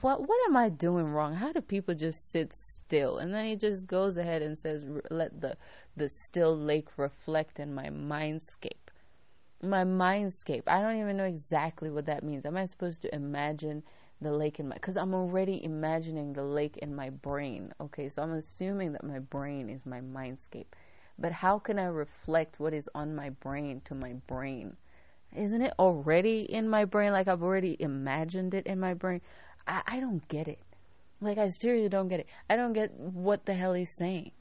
What 0.00 0.26
what 0.26 0.38
am 0.48 0.56
i 0.56 0.70
doing 0.70 1.06
wrong? 1.06 1.34
How 1.34 1.52
do 1.52 1.60
people 1.60 1.94
just 1.94 2.30
sit 2.30 2.54
still? 2.54 3.18
And 3.18 3.34
then 3.34 3.44
he 3.44 3.56
just 3.56 3.86
goes 3.86 4.16
ahead 4.16 4.40
and 4.40 4.56
says 4.56 4.86
let 5.10 5.40
the 5.42 5.58
the 5.96 6.08
still 6.08 6.56
lake 6.56 6.96
reflect 6.96 7.60
in 7.60 7.74
my 7.74 7.88
mindscape. 7.88 8.88
My 9.62 9.84
mindscape. 9.84 10.62
I 10.66 10.80
don't 10.80 10.98
even 10.98 11.18
know 11.18 11.24
exactly 11.24 11.90
what 11.90 12.06
that 12.06 12.24
means. 12.24 12.46
Am 12.46 12.56
i 12.56 12.64
supposed 12.64 13.02
to 13.02 13.14
imagine 13.14 13.82
the 14.20 14.32
lake 14.32 14.60
in 14.60 14.68
my 14.68 14.74
because 14.74 14.96
i'm 14.96 15.14
already 15.14 15.64
imagining 15.64 16.32
the 16.32 16.42
lake 16.42 16.76
in 16.78 16.94
my 16.94 17.10
brain 17.10 17.72
okay? 17.80 18.08
So 18.08 18.22
i'm 18.22 18.32
assuming 18.32 18.92
that 18.92 19.04
my 19.04 19.18
brain 19.18 19.68
is 19.70 19.86
my 19.86 20.00
mindscape. 20.00 20.66
But 21.18 21.32
how 21.32 21.58
can 21.58 21.78
i 21.78 21.84
reflect 21.84 22.60
what 22.60 22.74
is 22.74 22.88
on 22.94 23.14
my 23.14 23.30
brain 23.30 23.82
to 23.84 23.94
my 23.94 24.14
brain? 24.26 24.76
Isn't 25.34 25.62
it 25.62 25.74
already 25.78 26.40
in 26.40 26.68
my 26.68 26.84
brain? 26.84 27.12
Like 27.12 27.28
i've 27.28 27.42
already 27.42 27.76
imagined 27.80 28.54
it 28.54 28.66
in 28.66 28.80
my 28.80 28.94
brain. 28.94 29.20
I, 29.66 29.82
I 29.86 30.00
don't 30.00 30.26
get 30.28 30.48
it. 30.48 30.60
Like 31.20 31.38
i 31.38 31.48
seriously 31.48 31.88
don't 31.88 32.08
get 32.08 32.20
it. 32.20 32.26
I 32.48 32.56
don't 32.56 32.72
get 32.72 32.92
what 32.92 33.46
the 33.46 33.54
hell 33.54 33.74
he's 33.74 33.94
saying. 33.94 34.32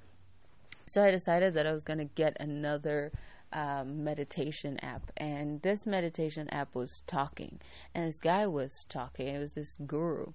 So 0.85 1.03
i 1.03 1.11
decided 1.11 1.53
that 1.53 1.67
i 1.67 1.71
was 1.71 1.83
to 1.83 2.05
get 2.15 2.37
another 2.39 3.11
um, 3.53 4.03
meditation 4.03 4.79
app, 4.81 5.11
and 5.17 5.61
this 5.61 5.85
meditation 5.85 6.49
app 6.49 6.75
was 6.75 7.01
talking, 7.07 7.59
and 7.93 8.07
this 8.07 8.19
guy 8.19 8.47
was 8.47 8.85
talking. 8.89 9.27
It 9.27 9.39
was 9.39 9.53
this 9.53 9.75
guru, 9.85 10.33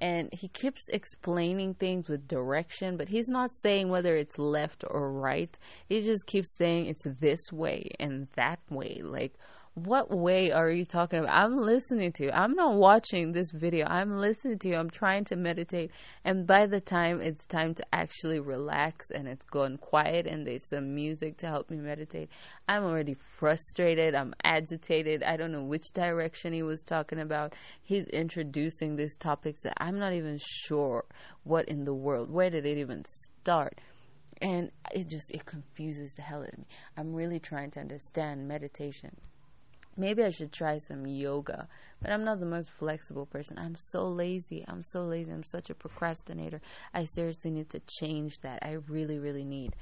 and 0.00 0.28
he 0.32 0.48
keeps 0.48 0.88
explaining 0.88 1.74
things 1.74 2.08
with 2.08 2.28
direction, 2.28 2.96
but 2.96 3.08
he's 3.08 3.28
not 3.28 3.52
saying 3.52 3.88
whether 3.88 4.16
it's 4.16 4.38
left 4.38 4.84
or 4.88 5.12
right. 5.12 5.56
He 5.88 6.00
just 6.00 6.26
keeps 6.26 6.56
saying 6.56 6.86
it's 6.86 7.06
this 7.20 7.52
way 7.52 7.90
and 7.98 8.28
that 8.36 8.60
way, 8.70 9.00
like 9.02 9.34
what 9.76 10.10
way 10.10 10.50
are 10.52 10.70
you 10.70 10.86
talking 10.86 11.18
about? 11.18 11.36
I'm 11.36 11.58
listening 11.58 12.10
to 12.12 12.24
you. 12.24 12.30
I'm 12.30 12.54
not 12.54 12.76
watching 12.76 13.32
this 13.32 13.52
video. 13.52 13.84
I'm 13.86 14.16
listening 14.16 14.58
to 14.60 14.68
you. 14.68 14.76
I'm 14.76 14.88
trying 14.88 15.24
to 15.26 15.36
meditate. 15.36 15.90
And 16.24 16.46
by 16.46 16.64
the 16.64 16.80
time 16.80 17.20
it's 17.20 17.44
time 17.44 17.74
to 17.74 17.84
actually 17.92 18.40
relax 18.40 19.10
and 19.10 19.28
it's 19.28 19.44
gone 19.44 19.76
quiet 19.76 20.26
and 20.26 20.46
there's 20.46 20.66
some 20.70 20.94
music 20.94 21.36
to 21.38 21.48
help 21.48 21.68
me 21.68 21.76
meditate, 21.76 22.30
I'm 22.66 22.84
already 22.84 23.16
frustrated. 23.38 24.14
I'm 24.14 24.32
agitated. 24.44 25.22
I 25.22 25.36
don't 25.36 25.52
know 25.52 25.62
which 25.62 25.92
direction 25.92 26.54
he 26.54 26.62
was 26.62 26.80
talking 26.80 27.20
about. 27.20 27.52
He's 27.82 28.06
introducing 28.06 28.96
these 28.96 29.14
topics 29.18 29.60
that 29.64 29.74
I'm 29.76 29.98
not 29.98 30.14
even 30.14 30.38
sure 30.40 31.04
what 31.44 31.68
in 31.68 31.84
the 31.84 31.94
world, 31.94 32.30
where 32.30 32.48
did 32.48 32.64
it 32.64 32.78
even 32.78 33.04
start? 33.04 33.78
And 34.40 34.70
it 34.94 35.10
just, 35.10 35.30
it 35.32 35.44
confuses 35.44 36.14
the 36.14 36.22
hell 36.22 36.40
out 36.40 36.54
of 36.54 36.58
me. 36.60 36.66
I'm 36.96 37.12
really 37.12 37.40
trying 37.40 37.72
to 37.72 37.80
understand 37.80 38.48
meditation 38.48 39.18
maybe 39.96 40.22
I 40.22 40.30
should 40.30 40.52
try 40.52 40.78
some 40.78 41.06
yoga. 41.06 41.68
But 42.00 42.10
I'm 42.10 42.24
not 42.24 42.40
the 42.40 42.46
most 42.46 42.70
flexible 42.70 43.26
person. 43.26 43.58
I'm 43.58 43.74
so 43.74 44.06
lazy. 44.06 44.64
I'm 44.68 44.82
so 44.82 45.02
lazy. 45.02 45.32
I'm 45.32 45.42
such 45.42 45.70
a 45.70 45.74
procrastinator. 45.74 46.60
I 46.92 47.04
seriously 47.04 47.50
need 47.50 47.70
to 47.70 47.80
change 48.00 48.40
that. 48.40 48.58
I 48.62 48.72
really, 48.88 49.18
really 49.18 49.44
need 49.44 49.74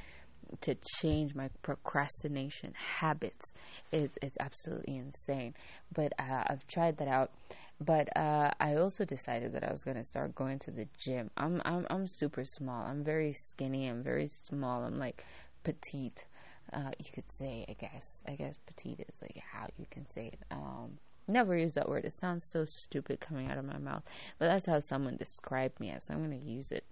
to 0.61 0.77
change 1.01 1.35
my 1.35 1.49
procrastination 1.63 2.73
habits. 2.99 3.55
It's 3.93 4.17
it's 4.23 4.37
absolutely 4.41 4.97
insane. 4.97 5.55
But 5.93 6.13
uh, 6.19 6.45
I've 6.47 6.67
tried 6.67 6.99
that 6.99 7.09
out. 7.09 7.33
But 7.81 8.17
uh, 8.17 8.51
I 8.61 8.77
also 8.77 9.05
decided 9.05 9.53
that 9.53 9.65
I 9.65 9.73
was 9.73 9.83
going 9.83 9.97
to 9.97 10.05
start 10.05 10.35
going 10.35 10.59
to 10.61 10.71
the 10.71 10.87
gym. 10.97 11.31
I'm 11.37 11.61
I'm 11.65 11.87
I'm 11.91 12.07
super 12.07 12.45
small. 12.45 12.85
I'm 12.85 13.03
very 13.03 13.33
skinny. 13.33 13.89
I'm 13.89 14.03
very 14.03 14.29
small. 14.29 14.85
I'm 14.85 14.99
like 14.99 15.25
petite 15.65 16.27
uh, 16.73 16.91
you 16.99 17.11
could 17.13 17.31
say, 17.31 17.65
I 17.69 17.75
guess, 17.75 18.23
I 18.27 18.33
guess 18.33 18.59
petite 18.67 19.05
is 19.09 19.23
like 19.23 19.43
how 19.53 19.67
you 19.77 19.87
can 19.91 20.07
say 20.07 20.29
it. 20.29 20.39
Um, 20.51 20.99
never 21.29 21.57
use 21.57 21.75
that 21.75 21.89
word. 21.89 22.05
It 22.05 22.13
sounds 22.13 22.45
so 22.45 22.65
stupid 22.65 23.21
coming 23.21 23.51
out 23.51 23.59
of 23.59 23.65
my 23.65 23.79
mouth, 23.79 24.03
but 24.39 24.47
that's 24.47 24.67
how 24.67 24.81
someone 24.81 25.17
described 25.17 25.81
me 25.81 25.91
as. 25.91 26.05
So 26.05 26.15
I'm 26.15 26.25
going 26.27 26.39
to 26.39 26.47
use 26.47 26.73
it. 26.73 26.85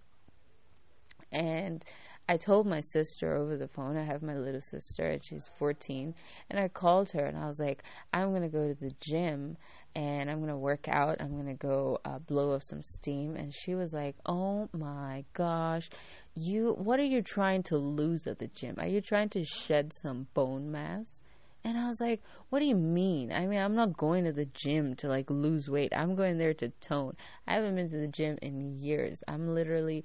And 1.33 1.85
I 2.29 2.37
told 2.37 2.67
my 2.67 2.81
sister 2.81 3.37
over 3.37 3.57
the 3.57 3.67
phone, 3.67 3.97
I 3.97 4.05
have 4.05 4.23
my 4.23 4.37
little 4.37 4.61
sister, 4.61 5.07
and 5.07 5.25
she's 5.25 5.49
14, 5.59 6.15
and 6.51 6.61
I 6.61 6.69
called 6.69 7.11
her 7.11 7.27
and 7.27 7.37
I 7.37 7.47
was 7.47 7.59
like, 7.59 7.83
I'm 8.13 8.31
going 8.31 8.43
to 8.43 8.49
go 8.49 8.69
to 8.69 8.75
the 8.75 8.95
gym 9.01 9.57
and 9.95 10.31
I'm 10.31 10.39
going 10.39 10.49
to 10.49 10.57
work 10.57 10.89
out. 10.89 11.21
I'm 11.21 11.33
going 11.33 11.47
to 11.47 11.55
go 11.55 11.99
uh, 12.05 12.19
blow 12.19 12.55
off 12.55 12.63
some 12.63 12.81
steam. 12.81 13.37
And 13.37 13.53
she 13.53 13.75
was 13.75 13.93
like, 13.93 14.17
Oh 14.25 14.69
my 14.73 15.25
gosh, 15.35 15.91
you, 16.35 16.75
what 16.79 16.99
are 17.01 17.05
you 17.05 17.23
trying 17.23 17.63
to 17.65 17.77
lose 17.77 18.27
at 18.27 18.39
the 18.39 18.47
gym? 18.47 18.77
Are 18.79 18.87
you 18.87 19.01
trying 19.01 19.29
to 19.31 19.45
shed 19.45 19.93
some 19.93 20.29
bone 20.33 20.71
mass? 20.71 21.21
And 21.65 21.79
I 21.79 21.87
was 21.87 22.01
like, 22.01 22.23
what 22.51 22.59
do 22.59 22.65
you 22.65 22.75
mean? 22.75 23.31
I 23.31 23.47
mean, 23.47 23.61
I'm 23.61 23.77
not 23.77 23.97
going 23.97 24.25
to 24.25 24.33
the 24.33 24.47
gym 24.47 24.97
to 24.97 25.09
like 25.09 25.31
lose 25.31 25.71
weight. 25.71 25.93
I'm 25.95 26.17
going 26.17 26.39
there 26.39 26.55
to 26.55 26.71
tone. 26.81 27.15
I 27.47 27.55
haven't 27.55 27.77
been 27.77 27.89
to 27.89 27.99
the 27.99 28.09
gym 28.09 28.37
in 28.43 28.81
years. 28.81 29.23
I'm 29.29 29.55
literally 29.55 30.05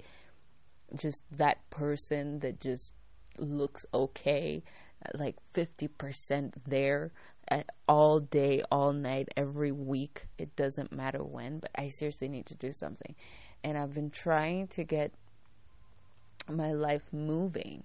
just 0.94 1.22
that 1.30 1.68
person 1.70 2.40
that 2.40 2.60
just 2.60 2.92
looks 3.38 3.84
okay, 3.92 4.62
like 5.14 5.36
50% 5.54 6.52
there 6.66 7.12
all 7.88 8.20
day, 8.20 8.62
all 8.70 8.92
night, 8.92 9.28
every 9.36 9.72
week. 9.72 10.26
It 10.36 10.54
doesn't 10.56 10.92
matter 10.92 11.22
when, 11.22 11.58
but 11.58 11.70
I 11.74 11.88
seriously 11.88 12.28
need 12.28 12.46
to 12.46 12.54
do 12.54 12.72
something. 12.72 13.14
And 13.64 13.78
I've 13.78 13.94
been 13.94 14.10
trying 14.10 14.68
to 14.68 14.84
get 14.84 15.12
my 16.48 16.72
life 16.72 17.02
moving. 17.12 17.84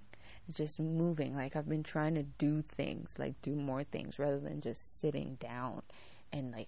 Just 0.53 0.79
moving. 0.79 1.35
Like 1.35 1.55
I've 1.55 1.69
been 1.69 1.83
trying 1.83 2.15
to 2.15 2.23
do 2.23 2.61
things, 2.61 3.15
like 3.17 3.41
do 3.41 3.55
more 3.55 3.83
things 3.83 4.19
rather 4.19 4.39
than 4.39 4.59
just 4.59 4.99
sitting 4.99 5.37
down 5.39 5.83
and 6.33 6.51
like, 6.51 6.67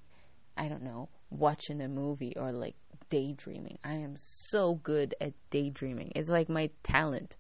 I 0.55 0.69
don't 0.69 0.83
know, 0.83 1.09
watching 1.29 1.81
a 1.81 1.89
movie 1.89 2.33
or 2.37 2.53
like 2.53 2.75
daydreaming. 3.09 3.77
I 3.83 3.93
am 3.93 4.15
so 4.17 4.75
good 4.75 5.15
at 5.21 5.33
daydreaming. 5.49 6.11
It's 6.15 6.29
like 6.29 6.49
my 6.49 6.69
talent. 6.83 7.35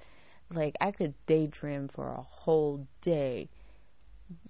Like 0.51 0.75
I 0.79 0.91
could 0.91 1.13
daydream 1.25 1.87
for 1.87 2.09
a 2.11 2.21
whole 2.21 2.87
day. 3.01 3.49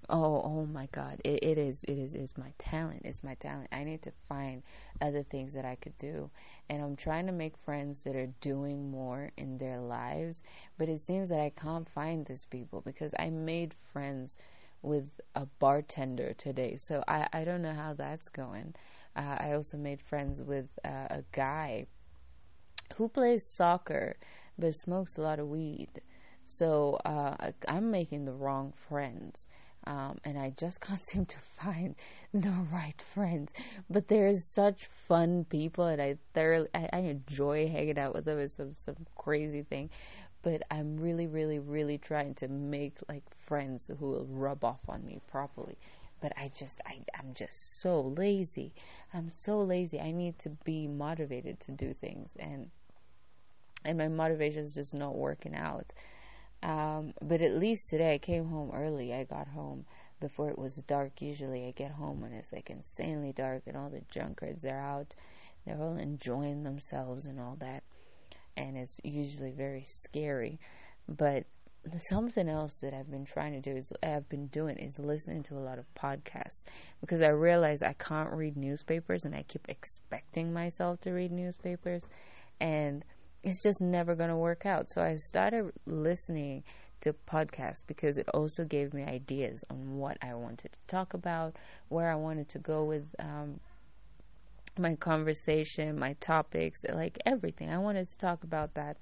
Oh, 0.08 0.40
oh 0.42 0.66
my 0.66 0.88
God! 0.92 1.20
It, 1.24 1.42
it 1.42 1.58
is, 1.58 1.84
it 1.84 1.98
is, 1.98 2.14
is 2.14 2.38
my 2.38 2.52
talent. 2.56 3.02
It's 3.04 3.22
my 3.22 3.34
talent. 3.34 3.68
I 3.72 3.84
need 3.84 4.02
to 4.02 4.12
find 4.28 4.62
other 5.02 5.22
things 5.22 5.52
that 5.52 5.66
I 5.66 5.74
could 5.74 5.98
do, 5.98 6.30
and 6.70 6.82
I'm 6.82 6.96
trying 6.96 7.26
to 7.26 7.32
make 7.32 7.58
friends 7.58 8.04
that 8.04 8.16
are 8.16 8.32
doing 8.40 8.90
more 8.90 9.32
in 9.36 9.58
their 9.58 9.80
lives. 9.80 10.42
But 10.78 10.88
it 10.88 11.00
seems 11.00 11.28
that 11.28 11.40
I 11.40 11.50
can't 11.50 11.88
find 11.88 12.24
these 12.24 12.46
people 12.46 12.80
because 12.80 13.14
I 13.18 13.28
made 13.30 13.74
friends 13.74 14.38
with 14.80 15.20
a 15.34 15.46
bartender 15.58 16.32
today, 16.34 16.76
so 16.76 17.02
I 17.08 17.26
I 17.32 17.44
don't 17.44 17.62
know 17.62 17.74
how 17.74 17.92
that's 17.92 18.28
going. 18.28 18.74
Uh, 19.16 19.36
I 19.40 19.52
also 19.52 19.76
made 19.76 20.00
friends 20.02 20.42
with 20.42 20.78
uh, 20.84 21.08
a 21.10 21.24
guy 21.32 21.86
who 22.96 23.08
plays 23.08 23.44
soccer 23.44 24.16
but 24.58 24.74
smokes 24.74 25.16
a 25.16 25.22
lot 25.22 25.38
of 25.38 25.48
weed. 25.48 26.00
So 26.44 26.98
uh, 27.04 27.50
I'm 27.68 27.90
making 27.90 28.24
the 28.24 28.32
wrong 28.32 28.72
friends. 28.76 29.48
Um, 29.86 30.18
and 30.24 30.36
I 30.38 30.50
just 30.50 30.80
can't 30.80 31.00
seem 31.00 31.26
to 31.26 31.38
find 31.38 31.94
the 32.32 32.54
right 32.72 33.00
friends. 33.00 33.52
But 33.88 34.08
there's 34.08 34.44
such 34.44 34.86
fun 34.86 35.44
people, 35.44 35.84
and 35.84 36.00
I 36.02 36.18
thoroughly 36.32 36.68
I, 36.74 36.88
I 36.92 36.98
enjoy 36.98 37.68
hanging 37.68 37.98
out 37.98 38.14
with 38.14 38.24
them. 38.24 38.38
It's 38.38 38.56
some 38.56 38.74
some 38.74 39.06
crazy 39.14 39.62
thing, 39.62 39.90
but 40.42 40.62
I'm 40.70 40.96
really, 40.96 41.26
really, 41.26 41.58
really 41.60 41.98
trying 41.98 42.34
to 42.36 42.48
make 42.48 42.98
like 43.08 43.22
friends 43.36 43.88
who 43.98 44.06
will 44.10 44.26
rub 44.28 44.64
off 44.64 44.80
on 44.88 45.04
me 45.04 45.20
properly 45.28 45.76
but 46.26 46.36
I 46.36 46.50
just 46.58 46.80
I 46.84 47.02
I'm 47.16 47.34
just 47.34 47.80
so 47.80 48.00
lazy. 48.00 48.74
I'm 49.14 49.30
so 49.30 49.62
lazy. 49.62 50.00
I 50.00 50.10
need 50.10 50.40
to 50.40 50.48
be 50.64 50.88
motivated 50.88 51.60
to 51.60 51.70
do 51.70 51.94
things 51.94 52.36
and 52.40 52.70
and 53.84 53.96
my 53.96 54.08
motivation 54.08 54.64
is 54.64 54.74
just 54.74 54.92
not 54.92 55.14
working 55.14 55.54
out. 55.54 55.92
Um, 56.64 57.14
but 57.22 57.42
at 57.42 57.54
least 57.54 57.90
today 57.90 58.14
I 58.14 58.18
came 58.18 58.46
home 58.46 58.72
early. 58.74 59.14
I 59.14 59.22
got 59.22 59.46
home 59.46 59.84
before 60.18 60.50
it 60.50 60.58
was 60.58 60.74
dark. 60.78 61.22
Usually 61.22 61.64
I 61.64 61.70
get 61.70 61.92
home 61.92 62.20
when 62.20 62.32
it's 62.32 62.52
like 62.52 62.70
insanely 62.70 63.32
dark 63.32 63.62
and 63.68 63.76
all 63.76 63.88
the 63.88 64.02
junkards 64.12 64.64
are 64.64 64.80
out. 64.80 65.14
They're 65.64 65.80
all 65.80 65.96
enjoying 65.96 66.64
themselves 66.64 67.26
and 67.26 67.38
all 67.38 67.54
that. 67.60 67.84
And 68.56 68.76
it's 68.76 69.00
usually 69.04 69.52
very 69.52 69.84
scary. 69.86 70.58
But 71.08 71.44
something 72.08 72.48
else 72.48 72.78
that 72.82 72.94
I've 72.94 73.10
been 73.10 73.24
trying 73.24 73.52
to 73.52 73.60
do 73.60 73.76
is 73.76 73.92
I've 74.02 74.28
been 74.28 74.46
doing 74.48 74.76
is 74.76 74.98
listening 74.98 75.42
to 75.44 75.54
a 75.54 75.60
lot 75.60 75.78
of 75.78 75.86
podcasts 75.94 76.64
because 77.00 77.22
I 77.22 77.28
realize 77.28 77.82
I 77.82 77.94
can't 77.94 78.32
read 78.32 78.56
newspapers 78.56 79.24
and 79.24 79.34
I 79.34 79.42
keep 79.42 79.68
expecting 79.68 80.52
myself 80.52 81.00
to 81.02 81.12
read 81.12 81.32
newspapers 81.32 82.02
and 82.60 83.04
it's 83.42 83.62
just 83.62 83.80
never 83.80 84.14
going 84.14 84.30
to 84.30 84.36
work 84.36 84.66
out. 84.66 84.90
So 84.90 85.02
I 85.02 85.16
started 85.16 85.70
listening 85.86 86.64
to 87.02 87.12
podcasts 87.12 87.86
because 87.86 88.18
it 88.18 88.28
also 88.30 88.64
gave 88.64 88.92
me 88.92 89.04
ideas 89.04 89.62
on 89.70 89.98
what 89.98 90.16
I 90.22 90.34
wanted 90.34 90.72
to 90.72 90.78
talk 90.88 91.14
about, 91.14 91.56
where 91.88 92.10
I 92.10 92.16
wanted 92.16 92.48
to 92.50 92.58
go 92.58 92.84
with 92.84 93.14
um, 93.18 93.60
my 94.78 94.94
conversation, 94.96 95.98
my 95.98 96.14
topics, 96.14 96.80
like 96.92 97.18
everything. 97.24 97.70
I 97.70 97.78
wanted 97.78 98.08
to 98.08 98.18
talk 98.18 98.42
about 98.44 98.74
that. 98.74 98.96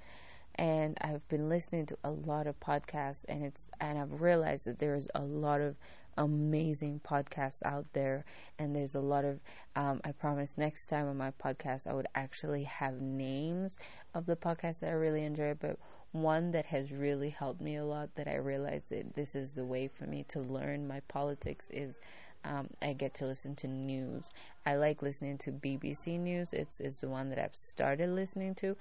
And 0.57 0.97
I've 1.01 1.27
been 1.29 1.49
listening 1.49 1.87
to 1.87 1.99
a 2.05 2.11
lot 2.11 2.47
of 2.47 2.59
podcasts 2.61 3.25
and 3.29 3.45
it's 3.45 3.71
and 3.81 3.99
I've 3.99 4.21
realized 4.21 4.67
that 4.67 4.79
there's 4.79 5.09
a 5.15 5.23
lot 5.23 5.61
of 5.61 5.77
amazing 6.17 7.01
podcasts 7.05 7.63
out 7.65 7.87
there 7.93 8.25
and 8.59 8.75
there's 8.75 8.95
a 8.95 9.01
lot 9.01 9.25
of 9.25 9.41
um, 9.75 10.01
i 10.05 10.13
promise 10.13 10.57
next 10.57 10.87
time 10.87 11.09
on 11.09 11.17
my 11.17 11.33
podcast 11.33 11.87
i 11.87 11.93
would 11.93 12.07
actually 12.15 12.63
have 12.65 13.01
names 13.01 13.77
of 14.15 14.27
the 14.27 14.37
podcasts 14.37 14.81
that 14.81 14.91
i 14.91 14.93
really 14.93 15.25
enjoy 15.25 15.55
but 15.55 15.77
one 16.13 16.53
that 16.53 16.67
has 16.67 16.93
really 16.93 17.31
helped 17.31 17.61
me 17.61 17.75
a 17.75 17.85
lot 17.85 18.09
that 18.15 18.29
i 18.29 18.37
realized 18.37 18.91
that 18.91 19.15
this 19.15 19.35
is 19.35 19.55
the 19.55 19.65
way 19.65 19.89
for 19.89 20.05
me 20.05 20.25
to 20.29 20.39
learn 20.39 20.87
my 20.87 21.01
politics 21.09 21.69
is 21.73 21.99
um, 22.45 22.69
I 22.83 22.93
get 22.93 23.15
to 23.15 23.27
listen 23.27 23.57
to 23.57 23.69
news. 23.69 24.31
I 24.67 24.77
like 24.77 25.01
listening 25.01 25.39
to 25.39 25.51
BBC 25.51 26.21
News. 26.21 26.53
It's, 26.53 26.79
it's 26.79 26.99
the 26.99 27.09
one 27.09 27.31
that 27.31 27.39
I've 27.39 27.55
started 27.55 28.11
listening 28.11 28.55
to. 28.57 28.77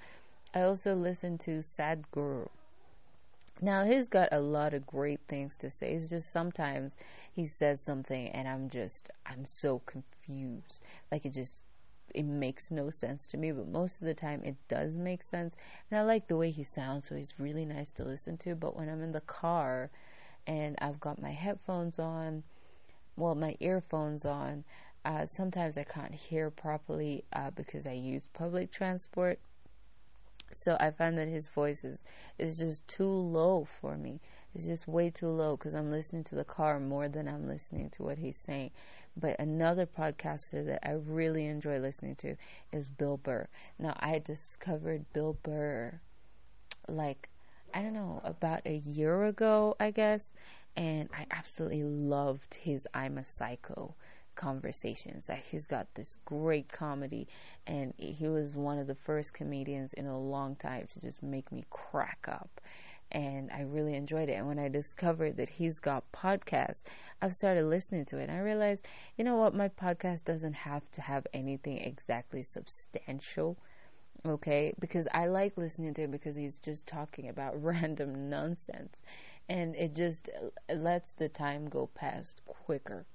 I 0.54 0.62
also 0.62 0.94
listen 0.94 1.36
to 1.38 1.58
Sadhguru. 1.58 2.48
Now, 3.60 3.84
he's 3.84 4.08
got 4.08 4.28
a 4.30 4.40
lot 4.40 4.72
of 4.72 4.86
great 4.86 5.20
things 5.26 5.58
to 5.58 5.70
say. 5.70 5.92
It's 5.92 6.08
just 6.08 6.30
sometimes 6.30 6.96
he 7.32 7.44
says 7.44 7.80
something 7.80 8.28
and 8.28 8.46
I'm 8.46 8.68
just, 8.68 9.10
I'm 9.26 9.44
so 9.44 9.80
confused. 9.80 10.82
Like 11.10 11.24
it 11.24 11.30
just, 11.30 11.64
it 12.14 12.24
makes 12.24 12.70
no 12.70 12.90
sense 12.90 13.26
to 13.28 13.36
me, 13.36 13.50
but 13.50 13.66
most 13.66 14.00
of 14.00 14.06
the 14.06 14.14
time 14.14 14.42
it 14.44 14.54
does 14.68 14.96
make 14.96 15.24
sense. 15.24 15.56
And 15.90 15.98
I 15.98 16.02
like 16.02 16.28
the 16.28 16.36
way 16.36 16.52
he 16.52 16.62
sounds, 16.62 17.08
so 17.08 17.16
he's 17.16 17.40
really 17.40 17.64
nice 17.64 17.92
to 17.94 18.04
listen 18.04 18.36
to. 18.38 18.54
But 18.54 18.76
when 18.76 18.88
I'm 18.88 19.02
in 19.02 19.10
the 19.12 19.20
car 19.22 19.90
and 20.46 20.76
I've 20.80 21.00
got 21.00 21.20
my 21.20 21.32
headphones 21.32 21.98
on, 21.98 22.44
well, 23.16 23.34
my 23.34 23.56
earphones 23.58 24.24
on. 24.24 24.62
Uh, 25.04 25.26
sometimes 25.26 25.76
I 25.76 25.84
can't 25.84 26.14
hear 26.14 26.50
properly 26.50 27.24
uh, 27.32 27.50
because 27.50 27.86
I 27.86 27.92
use 27.92 28.28
public 28.32 28.70
transport. 28.70 29.38
So 30.54 30.76
I 30.80 30.90
find 30.90 31.16
that 31.18 31.28
his 31.28 31.48
voice 31.48 31.84
is, 31.84 32.04
is 32.38 32.58
just 32.58 32.86
too 32.88 33.08
low 33.08 33.64
for 33.64 33.96
me. 33.96 34.20
It's 34.54 34.66
just 34.66 34.86
way 34.86 35.10
too 35.10 35.28
low 35.28 35.56
because 35.56 35.74
I'm 35.74 35.90
listening 35.90 36.24
to 36.24 36.34
the 36.34 36.44
car 36.44 36.78
more 36.78 37.08
than 37.08 37.28
I'm 37.28 37.48
listening 37.48 37.90
to 37.90 38.02
what 38.02 38.18
he's 38.18 38.36
saying. 38.36 38.70
But 39.16 39.38
another 39.38 39.86
podcaster 39.86 40.64
that 40.66 40.86
I 40.86 40.92
really 40.92 41.46
enjoy 41.46 41.78
listening 41.78 42.16
to 42.16 42.36
is 42.72 42.88
Bill 42.88 43.16
Burr. 43.16 43.48
Now, 43.78 43.96
I 43.98 44.18
discovered 44.18 45.06
Bill 45.12 45.36
Burr 45.42 46.00
like, 46.88 47.28
I 47.72 47.82
don't 47.82 47.94
know, 47.94 48.20
about 48.24 48.62
a 48.64 48.76
year 48.76 49.24
ago, 49.24 49.76
I 49.80 49.90
guess 49.90 50.32
and 50.76 51.08
I 51.16 51.26
absolutely 51.30 51.84
loved 51.84 52.54
his 52.54 52.86
I'm 52.92 53.18
a 53.18 53.24
Psycho 53.24 53.94
conversations. 54.34 55.28
Like 55.28 55.44
he's 55.44 55.66
got 55.66 55.86
this 55.94 56.16
great 56.24 56.68
comedy, 56.68 57.28
and 57.66 57.94
he 57.96 58.28
was 58.28 58.56
one 58.56 58.78
of 58.78 58.86
the 58.86 58.94
first 58.94 59.34
comedians 59.34 59.92
in 59.92 60.06
a 60.06 60.18
long 60.18 60.56
time 60.56 60.86
to 60.92 61.00
just 61.00 61.22
make 61.22 61.50
me 61.52 61.64
crack 61.70 62.26
up. 62.28 62.60
And 63.12 63.50
I 63.52 63.60
really 63.62 63.94
enjoyed 63.94 64.28
it. 64.28 64.32
And 64.32 64.48
when 64.48 64.58
I 64.58 64.68
discovered 64.68 65.36
that 65.36 65.48
he's 65.48 65.78
got 65.78 66.10
podcasts, 66.12 66.82
I've 67.22 67.34
started 67.34 67.66
listening 67.66 68.06
to 68.06 68.18
it. 68.18 68.24
And 68.24 68.32
I 68.32 68.40
realized, 68.40 68.84
you 69.16 69.24
know 69.24 69.36
what, 69.36 69.54
my 69.54 69.68
podcast 69.68 70.24
doesn't 70.24 70.54
have 70.54 70.90
to 70.92 71.00
have 71.00 71.26
anything 71.32 71.78
exactly 71.78 72.42
substantial 72.42 73.56
okay 74.26 74.72
because 74.80 75.06
i 75.12 75.26
like 75.26 75.52
listening 75.58 75.92
to 75.92 76.00
it 76.00 76.10
because 76.10 76.34
he's 76.34 76.58
just 76.58 76.86
talking 76.86 77.28
about 77.28 77.52
random 77.62 78.30
nonsense 78.30 79.02
and 79.48 79.74
it 79.76 79.94
just 79.94 80.30
lets 80.74 81.12
the 81.12 81.28
time 81.28 81.68
go 81.68 81.86
past 81.94 82.40
quicker. 82.46 83.06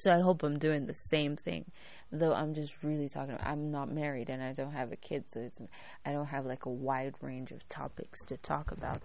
So 0.00 0.12
I 0.12 0.20
hope 0.20 0.42
I'm 0.42 0.58
doing 0.58 0.86
the 0.86 0.94
same 0.94 1.36
thing, 1.36 1.70
though 2.10 2.32
I'm 2.32 2.54
just 2.54 2.82
really 2.82 3.08
talking. 3.08 3.34
About, 3.34 3.46
I'm 3.46 3.70
not 3.70 3.92
married 3.92 4.30
and 4.30 4.42
I 4.42 4.52
don't 4.52 4.72
have 4.72 4.92
a 4.92 4.96
kid, 4.96 5.24
so 5.28 5.40
it's 5.40 5.60
I 6.04 6.12
don't 6.12 6.26
have 6.26 6.46
like 6.46 6.64
a 6.66 6.70
wide 6.70 7.14
range 7.20 7.52
of 7.52 7.68
topics 7.68 8.24
to 8.24 8.36
talk 8.36 8.72
about. 8.72 9.02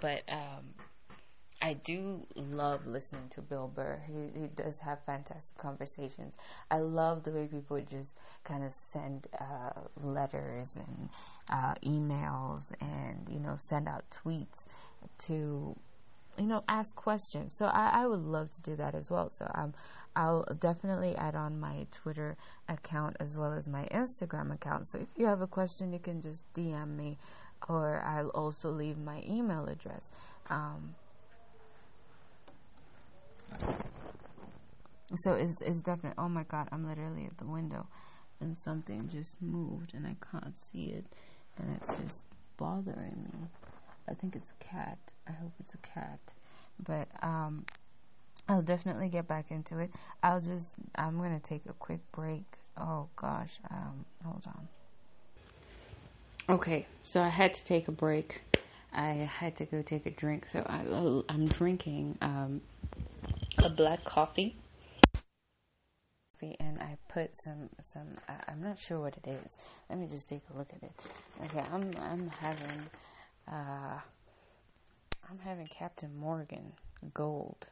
But 0.00 0.22
um, 0.28 0.74
I 1.60 1.74
do 1.74 2.26
love 2.36 2.86
listening 2.86 3.28
to 3.30 3.42
Bill 3.42 3.70
Burr. 3.74 4.00
He, 4.06 4.40
he 4.40 4.46
does 4.46 4.80
have 4.80 5.04
fantastic 5.04 5.58
conversations. 5.58 6.36
I 6.70 6.78
love 6.78 7.24
the 7.24 7.32
way 7.32 7.46
people 7.46 7.80
just 7.80 8.16
kind 8.44 8.64
of 8.64 8.72
send 8.72 9.26
uh, 9.40 9.70
letters 10.00 10.76
and 10.76 11.08
uh, 11.50 11.74
emails 11.84 12.72
and 12.80 13.28
you 13.30 13.40
know 13.40 13.56
send 13.56 13.88
out 13.88 14.04
tweets 14.10 14.66
to 15.18 15.76
you 16.38 16.46
know 16.46 16.62
ask 16.68 16.94
questions 16.94 17.56
so 17.56 17.66
I, 17.66 18.02
I 18.02 18.06
would 18.06 18.20
love 18.20 18.50
to 18.50 18.62
do 18.62 18.76
that 18.76 18.94
as 18.94 19.10
well 19.10 19.28
so 19.28 19.50
um, 19.54 19.74
i'll 20.18 20.44
definitely 20.58 21.14
add 21.16 21.34
on 21.34 21.58
my 21.58 21.86
twitter 21.90 22.36
account 22.68 23.16
as 23.20 23.38
well 23.38 23.52
as 23.52 23.68
my 23.68 23.84
instagram 23.86 24.52
account 24.52 24.86
so 24.86 24.98
if 24.98 25.08
you 25.16 25.26
have 25.26 25.40
a 25.40 25.46
question 25.46 25.92
you 25.92 25.98
can 25.98 26.20
just 26.20 26.44
dm 26.54 26.96
me 26.96 27.16
or 27.68 28.02
i'll 28.04 28.30
also 28.30 28.70
leave 28.70 28.98
my 28.98 29.22
email 29.28 29.66
address 29.66 30.10
um, 30.50 30.94
so 35.14 35.32
it's, 35.32 35.62
it's 35.62 35.82
definitely 35.82 36.14
oh 36.18 36.28
my 36.28 36.42
god 36.44 36.68
i'm 36.72 36.86
literally 36.86 37.24
at 37.24 37.38
the 37.38 37.46
window 37.46 37.86
and 38.40 38.56
something 38.56 39.08
just 39.08 39.40
moved 39.40 39.94
and 39.94 40.06
i 40.06 40.16
can't 40.30 40.56
see 40.56 40.86
it 40.86 41.06
and 41.58 41.76
it's 41.76 41.96
just 41.98 42.24
bothering 42.56 43.28
me 43.32 43.48
I 44.08 44.14
think 44.14 44.34
it's 44.34 44.52
a 44.52 44.64
cat. 44.64 44.98
I 45.26 45.32
hope 45.32 45.52
it's 45.60 45.74
a 45.74 45.78
cat. 45.78 46.20
But 46.82 47.08
um, 47.22 47.64
I'll 48.48 48.62
definitely 48.62 49.08
get 49.08 49.28
back 49.28 49.50
into 49.50 49.78
it. 49.78 49.90
I'll 50.22 50.40
just, 50.40 50.76
I'm 50.94 51.18
going 51.18 51.38
to 51.38 51.42
take 51.42 51.62
a 51.68 51.74
quick 51.74 52.00
break. 52.12 52.44
Oh 52.76 53.08
gosh, 53.16 53.60
um, 53.70 54.06
hold 54.24 54.44
on. 54.46 54.68
Okay, 56.48 56.86
so 57.02 57.20
I 57.20 57.28
had 57.28 57.52
to 57.54 57.64
take 57.64 57.88
a 57.88 57.92
break. 57.92 58.40
I 58.92 59.08
had 59.08 59.56
to 59.56 59.66
go 59.66 59.82
take 59.82 60.06
a 60.06 60.10
drink. 60.10 60.46
So 60.48 60.64
I, 60.66 60.80
I'm 61.32 61.46
drinking 61.46 62.16
um, 62.22 62.62
a 63.58 63.68
black 63.68 64.04
coffee. 64.04 64.56
And 66.40 66.80
I 66.80 66.96
put 67.08 67.36
some 67.36 67.68
some. 67.80 68.06
I, 68.28 68.34
I'm 68.46 68.62
not 68.62 68.78
sure 68.78 69.00
what 69.00 69.16
it 69.16 69.26
is. 69.26 69.58
Let 69.90 69.98
me 69.98 70.06
just 70.06 70.28
take 70.28 70.42
a 70.54 70.56
look 70.56 70.68
at 70.72 70.84
it. 70.84 70.92
Okay, 71.46 71.64
I'm 71.72 71.90
I'm 72.00 72.28
having 72.28 72.86
uh, 73.50 73.98
I'm 75.28 75.38
having 75.42 75.66
Captain 75.66 76.16
Morgan 76.16 76.74
Gold. 77.12 77.66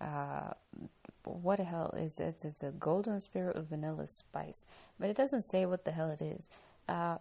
Uh, 0.00 0.52
what 1.24 1.58
the 1.58 1.64
hell 1.64 1.94
is 1.96 2.18
it? 2.18 2.40
It's 2.44 2.62
a 2.62 2.70
golden 2.70 3.20
spirit 3.20 3.56
with 3.56 3.68
vanilla 3.68 4.06
spice, 4.06 4.64
but 4.98 5.10
it 5.10 5.16
doesn't 5.16 5.42
say 5.42 5.66
what 5.66 5.84
the 5.84 5.92
hell 5.92 6.10
it 6.10 6.22
is. 6.22 6.48
Uh, 6.88 7.18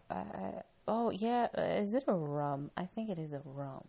oh 0.87 1.11
yeah, 1.11 1.47
uh, 1.57 1.61
is 1.61 1.93
it 1.93 2.03
a 2.07 2.13
rum? 2.13 2.71
I 2.77 2.85
think 2.85 3.09
it 3.09 3.19
is 3.19 3.33
a 3.33 3.41
rum. 3.43 3.83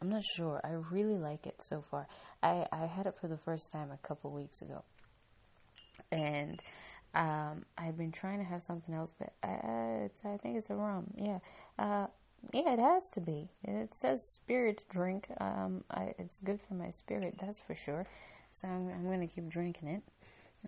I'm 0.00 0.08
not 0.08 0.22
sure. 0.36 0.60
I 0.64 0.72
really 0.90 1.18
like 1.18 1.46
it 1.46 1.62
so 1.62 1.82
far. 1.82 2.08
I, 2.42 2.66
I 2.72 2.86
had 2.86 3.06
it 3.06 3.14
for 3.20 3.28
the 3.28 3.36
first 3.36 3.70
time 3.70 3.90
a 3.92 3.98
couple 3.98 4.30
weeks 4.32 4.62
ago, 4.62 4.82
and 6.10 6.60
um, 7.14 7.64
I've 7.76 7.96
been 7.96 8.12
trying 8.12 8.38
to 8.38 8.44
have 8.44 8.62
something 8.62 8.94
else, 8.94 9.12
but 9.18 9.32
uh, 9.42 10.04
it's 10.04 10.24
I 10.24 10.36
think 10.38 10.56
it's 10.56 10.70
a 10.70 10.74
rum. 10.74 11.06
Yeah. 11.16 11.38
Uh, 11.78 12.06
yeah, 12.52 12.72
it 12.72 12.78
has 12.78 13.08
to 13.10 13.20
be. 13.20 13.48
It 13.64 13.94
says 13.94 14.26
spirit 14.26 14.84
drink. 14.90 15.28
Um, 15.40 15.84
I, 15.90 16.14
it's 16.18 16.38
good 16.38 16.60
for 16.60 16.74
my 16.74 16.90
spirit, 16.90 17.36
that's 17.38 17.60
for 17.60 17.74
sure. 17.74 18.06
So 18.50 18.68
I'm, 18.68 18.88
I'm 18.88 19.04
going 19.04 19.26
to 19.26 19.32
keep 19.32 19.48
drinking 19.48 19.88
it. 19.88 20.02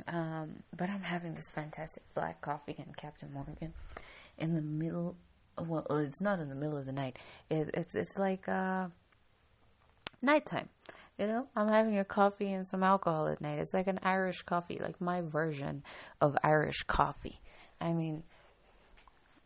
Um, 0.09 0.63
but 0.77 0.91
I'm 0.91 1.03
having 1.03 1.35
this 1.35 1.49
fantastic 1.49 2.03
black 2.15 2.41
coffee 2.41 2.75
and 2.79 2.97
Captain 2.97 3.33
Morgan 3.33 3.73
in 4.39 4.55
the 4.55 4.63
middle. 4.63 5.17
Well, 5.59 5.87
it's 5.91 6.21
not 6.21 6.41
in 6.41 6.49
the 6.49 6.57
middle 6.57 6.77
of 6.77 6.87
the 6.87 6.93
night. 6.93 7.19
It, 7.49 7.71
it's 7.75 7.95
it's 7.95 8.19
like 8.19 8.49
uh, 8.49 8.89
nighttime. 10.21 10.69
You 11.19 11.29
know, 11.29 11.47
I'm 11.55 11.69
having 11.69 11.97
a 11.99 12.05
coffee 12.05 12.53
and 12.53 12.67
some 12.67 12.83
alcohol 12.83 13.29
at 13.29 13.41
night. 13.41 13.61
It's 13.61 13.73
like 13.73 13.87
an 13.87 14.01
Irish 14.03 14.43
coffee, 14.43 14.81
like 14.83 15.01
my 15.01 15.21
version 15.21 15.85
of 16.21 16.37
Irish 16.43 16.83
coffee. 16.89 17.41
I 17.81 17.93
mean, 17.93 18.25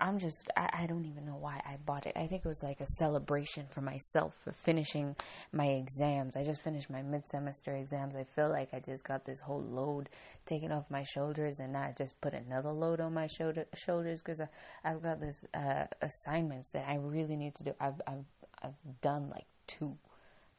I'm 0.01 0.19
just, 0.19 0.49
I, 0.57 0.69
I, 0.73 0.87
don't 0.87 1.05
even 1.07 1.27
know 1.27 1.37
why 1.41 1.61
I 1.67 1.77
bought 1.85 2.07
it. 2.07 2.13
I 2.15 2.27
think 2.29 2.45
it 2.45 2.49
was 2.49 2.63
like 2.63 2.81
a 2.81 2.87
celebration 2.87 3.67
for 3.69 3.81
myself 3.81 4.33
for 4.45 4.53
finishing 4.53 5.17
my 5.53 5.67
exams. 5.67 6.37
I 6.37 6.45
just 6.45 6.63
finished 6.63 6.89
my 6.89 7.03
mid 7.03 7.27
semester 7.27 7.75
exams. 7.75 8.15
I 8.15 8.23
feel 8.23 8.49
like 8.49 8.69
I 8.73 8.79
just 8.79 9.05
got 9.05 9.25
this 9.25 9.41
whole 9.41 9.63
load 9.63 10.09
taken 10.47 10.71
off 10.71 10.89
my 10.89 11.03
shoulders 11.03 11.59
and 11.59 11.77
I 11.77 11.95
just 11.99 12.21
put 12.21 12.33
another 12.33 12.71
load 12.71 13.01
on 13.01 13.13
my 13.13 13.27
shoulder, 13.27 13.67
shoulders 13.77 14.23
because 14.23 14.41
I've 14.85 15.03
got 15.03 15.21
this 15.21 15.45
uh, 15.53 15.87
assignments 16.01 16.71
that 16.73 16.89
I 16.89 16.97
really 16.97 17.37
need 17.37 17.57
to 17.57 17.65
do. 17.65 17.73
I've, 17.81 18.01
I've, 18.07 18.25
I've 18.63 19.01
done 19.01 19.31
like 19.31 19.47
two 19.67 19.97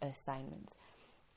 assignments 0.02 0.76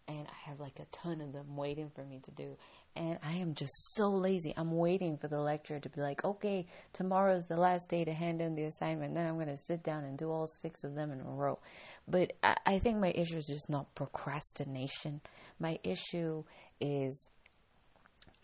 and 0.09 0.27
I 0.27 0.51
have 0.51 0.61
like 0.61 0.79
a 0.81 0.87
ton 0.87 1.21
of 1.21 1.33
them 1.33 1.57
waiting 1.57 1.91
for 1.95 2.05
me 2.05 2.21
to 2.25 2.31
do. 2.33 2.57
And 2.95 3.19
I 3.23 3.33
am 3.35 3.55
just 3.55 3.73
so 3.95 4.11
lazy. 4.11 4.53
I'm 4.57 4.73
waiting 4.73 5.17
for 5.17 5.27
the 5.27 5.41
lecturer 5.41 5.81
to 5.81 5.89
be 5.89 6.01
like, 6.01 6.25
okay, 6.25 6.67
tomorrow's 6.93 7.45
the 7.45 7.57
last 7.57 7.89
day 7.89 8.05
to 8.05 8.13
hand 8.13 8.43
in 8.43 8.55
the 8.55 8.65
assignment. 8.65 9.15
Then 9.15 9.27
I'm 9.27 9.37
going 9.37 9.47
to 9.47 9.57
sit 9.57 9.83
down 9.83 10.05
and 10.05 10.19
do 10.19 10.31
all 10.31 10.47
six 10.47 10.85
of 10.85 10.95
them 10.95 11.11
in 11.11 11.21
a 11.21 11.25
row. 11.25 11.59
But 12.07 12.35
I, 12.43 12.57
I 12.67 12.79
think 12.79 12.99
my 12.99 13.13
issue 13.15 13.37
is 13.37 13.47
just 13.47 13.71
not 13.71 13.95
procrastination. 13.95 15.23
My 15.59 15.79
issue 15.83 16.45
is 16.81 17.31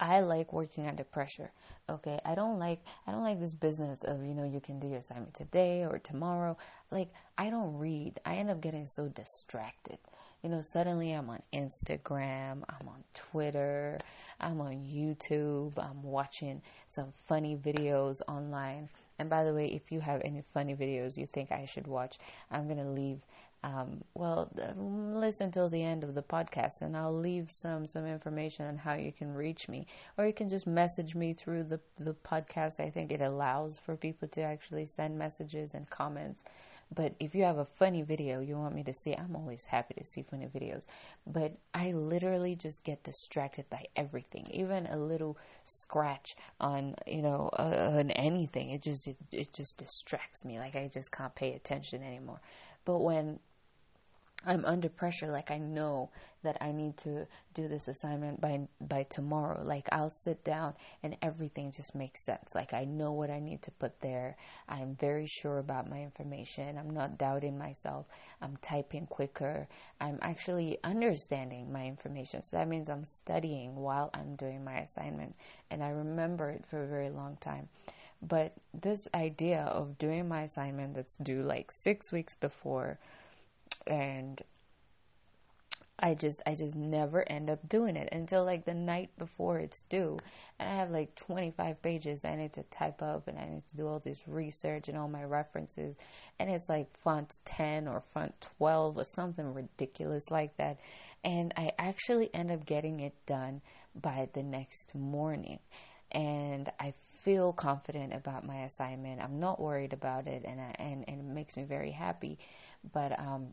I 0.00 0.20
like 0.20 0.52
working 0.52 0.86
under 0.86 1.04
pressure. 1.04 1.50
Okay, 1.90 2.20
I 2.24 2.34
don't 2.34 2.58
like 2.58 2.80
I 3.06 3.12
don't 3.12 3.24
like 3.24 3.40
this 3.40 3.54
business 3.54 4.04
of 4.04 4.24
you 4.24 4.34
know 4.34 4.44
you 4.44 4.60
can 4.60 4.78
do 4.78 4.86
your 4.86 4.98
assignment 4.98 5.34
today 5.34 5.84
or 5.84 5.98
tomorrow. 5.98 6.56
Like 6.90 7.12
I 7.36 7.50
don't 7.50 7.74
read. 7.76 8.20
I 8.24 8.36
end 8.36 8.50
up 8.50 8.60
getting 8.60 8.86
so 8.86 9.08
distracted 9.08 9.98
you 10.42 10.48
know, 10.50 10.60
suddenly 10.60 11.12
I'm 11.12 11.28
on 11.30 11.42
Instagram, 11.52 12.62
I'm 12.68 12.88
on 12.88 13.04
Twitter, 13.14 13.98
I'm 14.40 14.60
on 14.60 14.74
YouTube, 14.74 15.78
I'm 15.78 16.02
watching 16.02 16.62
some 16.86 17.12
funny 17.14 17.56
videos 17.56 18.20
online. 18.28 18.88
And 19.18 19.28
by 19.28 19.44
the 19.44 19.52
way, 19.52 19.66
if 19.66 19.90
you 19.90 20.00
have 20.00 20.22
any 20.24 20.42
funny 20.54 20.76
videos 20.76 21.16
you 21.16 21.26
think 21.26 21.50
I 21.50 21.64
should 21.64 21.86
watch, 21.86 22.18
I'm 22.50 22.66
going 22.66 22.78
to 22.78 22.90
leave 22.90 23.20
um, 23.64 24.04
well, 24.14 24.50
listen 24.76 25.50
till 25.50 25.68
the 25.68 25.82
end 25.82 26.04
of 26.04 26.14
the 26.14 26.22
podcast, 26.22 26.80
and 26.80 26.96
I'll 26.96 27.16
leave 27.16 27.50
some 27.50 27.88
some 27.88 28.06
information 28.06 28.66
on 28.66 28.76
how 28.76 28.94
you 28.94 29.10
can 29.10 29.34
reach 29.34 29.68
me, 29.68 29.86
or 30.16 30.26
you 30.26 30.32
can 30.32 30.48
just 30.48 30.66
message 30.66 31.16
me 31.16 31.32
through 31.32 31.64
the 31.64 31.80
the 31.96 32.14
podcast. 32.14 32.78
I 32.78 32.90
think 32.90 33.10
it 33.10 33.20
allows 33.20 33.78
for 33.78 33.96
people 33.96 34.28
to 34.28 34.42
actually 34.42 34.84
send 34.84 35.18
messages 35.18 35.74
and 35.74 35.90
comments. 35.90 36.44
But 36.94 37.14
if 37.20 37.34
you 37.34 37.44
have 37.44 37.58
a 37.58 37.64
funny 37.64 38.02
video 38.02 38.40
you 38.40 38.56
want 38.56 38.74
me 38.74 38.82
to 38.84 38.92
see, 38.92 39.14
I'm 39.14 39.36
always 39.36 39.66
happy 39.66 39.94
to 39.94 40.04
see 40.04 40.22
funny 40.22 40.46
videos. 40.46 40.86
But 41.26 41.56
I 41.74 41.92
literally 41.92 42.56
just 42.56 42.84
get 42.84 43.04
distracted 43.04 43.68
by 43.70 43.86
everything, 43.96 44.46
even 44.50 44.86
a 44.86 44.96
little 44.96 45.38
scratch 45.64 46.34
on 46.60 46.94
you 47.06 47.22
know 47.22 47.50
uh, 47.58 47.92
on 47.98 48.10
anything. 48.12 48.70
It 48.70 48.82
just 48.82 49.06
it, 49.06 49.16
it 49.32 49.52
just 49.52 49.78
distracts 49.78 50.44
me. 50.44 50.58
Like 50.58 50.76
I 50.76 50.88
just 50.92 51.12
can't 51.12 51.34
pay 51.34 51.54
attention 51.54 52.02
anymore. 52.02 52.40
But 52.84 53.00
when 53.00 53.38
I'm 54.46 54.64
under 54.64 54.88
pressure. 54.88 55.26
Like 55.26 55.50
I 55.50 55.58
know 55.58 56.10
that 56.44 56.56
I 56.60 56.70
need 56.70 56.96
to 56.98 57.26
do 57.54 57.66
this 57.66 57.88
assignment 57.88 58.40
by 58.40 58.68
by 58.80 59.02
tomorrow. 59.02 59.62
Like 59.64 59.88
I'll 59.90 60.10
sit 60.10 60.44
down 60.44 60.74
and 61.02 61.16
everything 61.20 61.72
just 61.72 61.94
makes 61.94 62.24
sense. 62.24 62.54
Like 62.54 62.72
I 62.72 62.84
know 62.84 63.12
what 63.12 63.30
I 63.30 63.40
need 63.40 63.62
to 63.62 63.72
put 63.72 64.00
there. 64.00 64.36
I'm 64.68 64.94
very 64.94 65.26
sure 65.26 65.58
about 65.58 65.90
my 65.90 66.02
information. 66.02 66.78
I'm 66.78 66.90
not 66.90 67.18
doubting 67.18 67.58
myself. 67.58 68.06
I'm 68.40 68.56
typing 68.58 69.06
quicker. 69.06 69.66
I'm 70.00 70.18
actually 70.22 70.78
understanding 70.84 71.72
my 71.72 71.86
information. 71.86 72.40
So 72.42 72.58
that 72.58 72.68
means 72.68 72.88
I'm 72.88 73.04
studying 73.04 73.74
while 73.74 74.08
I'm 74.14 74.36
doing 74.36 74.62
my 74.64 74.78
assignment. 74.78 75.34
And 75.70 75.82
I 75.82 75.90
remember 75.90 76.48
it 76.50 76.64
for 76.64 76.84
a 76.84 76.86
very 76.86 77.10
long 77.10 77.36
time. 77.40 77.68
But 78.22 78.54
this 78.74 79.06
idea 79.14 79.60
of 79.62 79.98
doing 79.98 80.28
my 80.28 80.42
assignment 80.42 80.94
that's 80.94 81.16
due 81.16 81.42
like 81.42 81.70
6 81.70 82.12
weeks 82.12 82.34
before 82.34 82.98
and 83.86 84.42
I 86.00 86.14
just 86.14 86.42
I 86.46 86.54
just 86.54 86.76
never 86.76 87.28
end 87.28 87.50
up 87.50 87.68
doing 87.68 87.96
it 87.96 88.08
until 88.12 88.44
like 88.44 88.64
the 88.64 88.74
night 88.74 89.10
before 89.18 89.58
it's 89.58 89.82
due. 89.82 90.18
And 90.58 90.68
I 90.68 90.74
have 90.76 90.90
like 90.90 91.16
25 91.16 91.82
pages 91.82 92.24
I 92.24 92.36
need 92.36 92.52
to 92.52 92.62
type 92.64 93.02
up 93.02 93.26
and 93.26 93.36
I 93.36 93.46
need 93.46 93.66
to 93.68 93.76
do 93.76 93.88
all 93.88 93.98
this 93.98 94.22
research 94.28 94.88
and 94.88 94.96
all 94.96 95.08
my 95.08 95.24
references 95.24 95.96
and 96.38 96.50
it's 96.50 96.68
like 96.68 96.96
font 96.96 97.38
10 97.44 97.88
or 97.88 98.00
font 98.12 98.48
12 98.58 98.98
or 98.98 99.04
something 99.04 99.52
ridiculous 99.52 100.30
like 100.30 100.56
that. 100.58 100.78
And 101.24 101.52
I 101.56 101.72
actually 101.78 102.32
end 102.32 102.52
up 102.52 102.64
getting 102.64 103.00
it 103.00 103.14
done 103.26 103.60
by 104.00 104.28
the 104.32 104.44
next 104.44 104.94
morning. 104.94 105.58
And 106.12 106.70
I 106.78 106.92
feel 106.92 107.52
confident 107.52 108.14
about 108.14 108.46
my 108.46 108.62
assignment. 108.62 109.20
I'm 109.20 109.40
not 109.40 109.60
worried 109.60 109.92
about 109.92 110.28
it 110.28 110.44
and 110.46 110.60
I, 110.60 110.76
and, 110.78 111.04
and 111.08 111.20
it 111.20 111.34
makes 111.34 111.56
me 111.56 111.64
very 111.64 111.90
happy. 111.90 112.38
But 112.92 113.18
um 113.18 113.52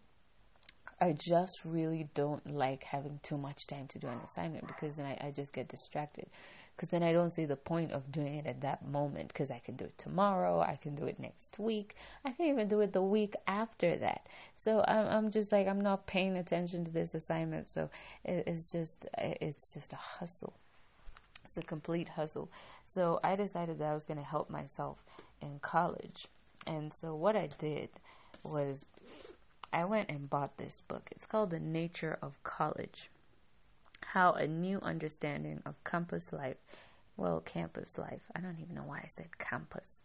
I 0.99 1.11
just 1.11 1.65
really 1.65 2.07
don't 2.13 2.55
like 2.55 2.83
having 2.83 3.19
too 3.21 3.37
much 3.37 3.67
time 3.67 3.87
to 3.87 3.99
do 3.99 4.07
an 4.07 4.19
assignment 4.23 4.67
because 4.67 4.95
then 4.95 5.05
I, 5.05 5.27
I 5.27 5.31
just 5.31 5.53
get 5.53 5.67
distracted. 5.67 6.27
Because 6.75 6.89
then 6.89 7.03
I 7.03 7.13
don't 7.13 7.29
see 7.29 7.45
the 7.45 7.55
point 7.55 7.93
of 7.93 8.11
doing 8.11 8.35
it 8.35 8.45
at 8.45 8.61
that 8.61 8.85
moment 8.85 9.29
because 9.29 9.49
I 9.49 9.59
can 9.59 9.77
do 9.77 9.85
it 9.85 9.97
tomorrow, 9.97 10.59
I 10.59 10.75
can 10.75 10.93
do 10.93 11.05
it 11.05 11.19
next 11.19 11.57
week, 11.57 11.95
I 12.25 12.31
can 12.31 12.47
even 12.47 12.67
do 12.67 12.81
it 12.81 12.91
the 12.91 13.01
week 13.01 13.33
after 13.47 13.95
that. 13.95 14.27
So 14.55 14.83
I'm, 14.85 15.07
I'm 15.07 15.31
just 15.31 15.53
like, 15.53 15.67
I'm 15.67 15.79
not 15.79 16.05
paying 16.05 16.37
attention 16.37 16.83
to 16.83 16.91
this 16.91 17.15
assignment. 17.15 17.69
So 17.69 17.89
it, 18.25 18.43
it's 18.47 18.73
just, 18.73 19.07
it's 19.17 19.73
just 19.73 19.93
a 19.93 19.97
hustle. 19.97 20.53
It's 21.45 21.57
a 21.57 21.61
complete 21.61 22.09
hustle. 22.09 22.49
So 22.83 23.19
I 23.23 23.35
decided 23.35 23.79
that 23.79 23.85
I 23.85 23.93
was 23.93 24.05
going 24.05 24.17
to 24.17 24.23
help 24.23 24.49
myself 24.49 25.03
in 25.41 25.59
college. 25.59 26.27
And 26.67 26.91
so 26.91 27.15
what 27.15 27.35
I 27.37 27.49
did 27.57 27.89
was 28.43 28.89
I 29.73 29.85
went 29.85 30.09
and 30.09 30.29
bought 30.29 30.57
this 30.57 30.83
book. 30.87 31.09
It's 31.11 31.25
called 31.25 31.49
The 31.49 31.59
Nature 31.59 32.17
of 32.21 32.41
College 32.43 33.09
How 34.01 34.33
a 34.33 34.47
New 34.47 34.79
Understanding 34.81 35.61
of 35.65 35.83
Campus 35.83 36.31
Life, 36.31 36.57
well, 37.17 37.39
campus 37.41 37.97
life. 37.97 38.21
I 38.35 38.39
don't 38.39 38.59
even 38.59 38.75
know 38.75 38.83
why 38.85 38.99
I 38.99 39.07
said 39.07 39.37
campus. 39.37 40.01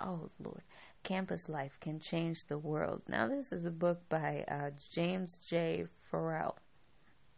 Oh, 0.00 0.30
Lord. 0.42 0.62
Campus 1.02 1.48
Life 1.48 1.78
Can 1.80 2.00
Change 2.00 2.46
the 2.46 2.58
World. 2.58 3.02
Now, 3.08 3.28
this 3.28 3.52
is 3.52 3.66
a 3.66 3.70
book 3.70 4.08
by 4.08 4.44
uh, 4.48 4.70
James 4.90 5.38
J. 5.38 5.86
Farrell. 6.10 6.56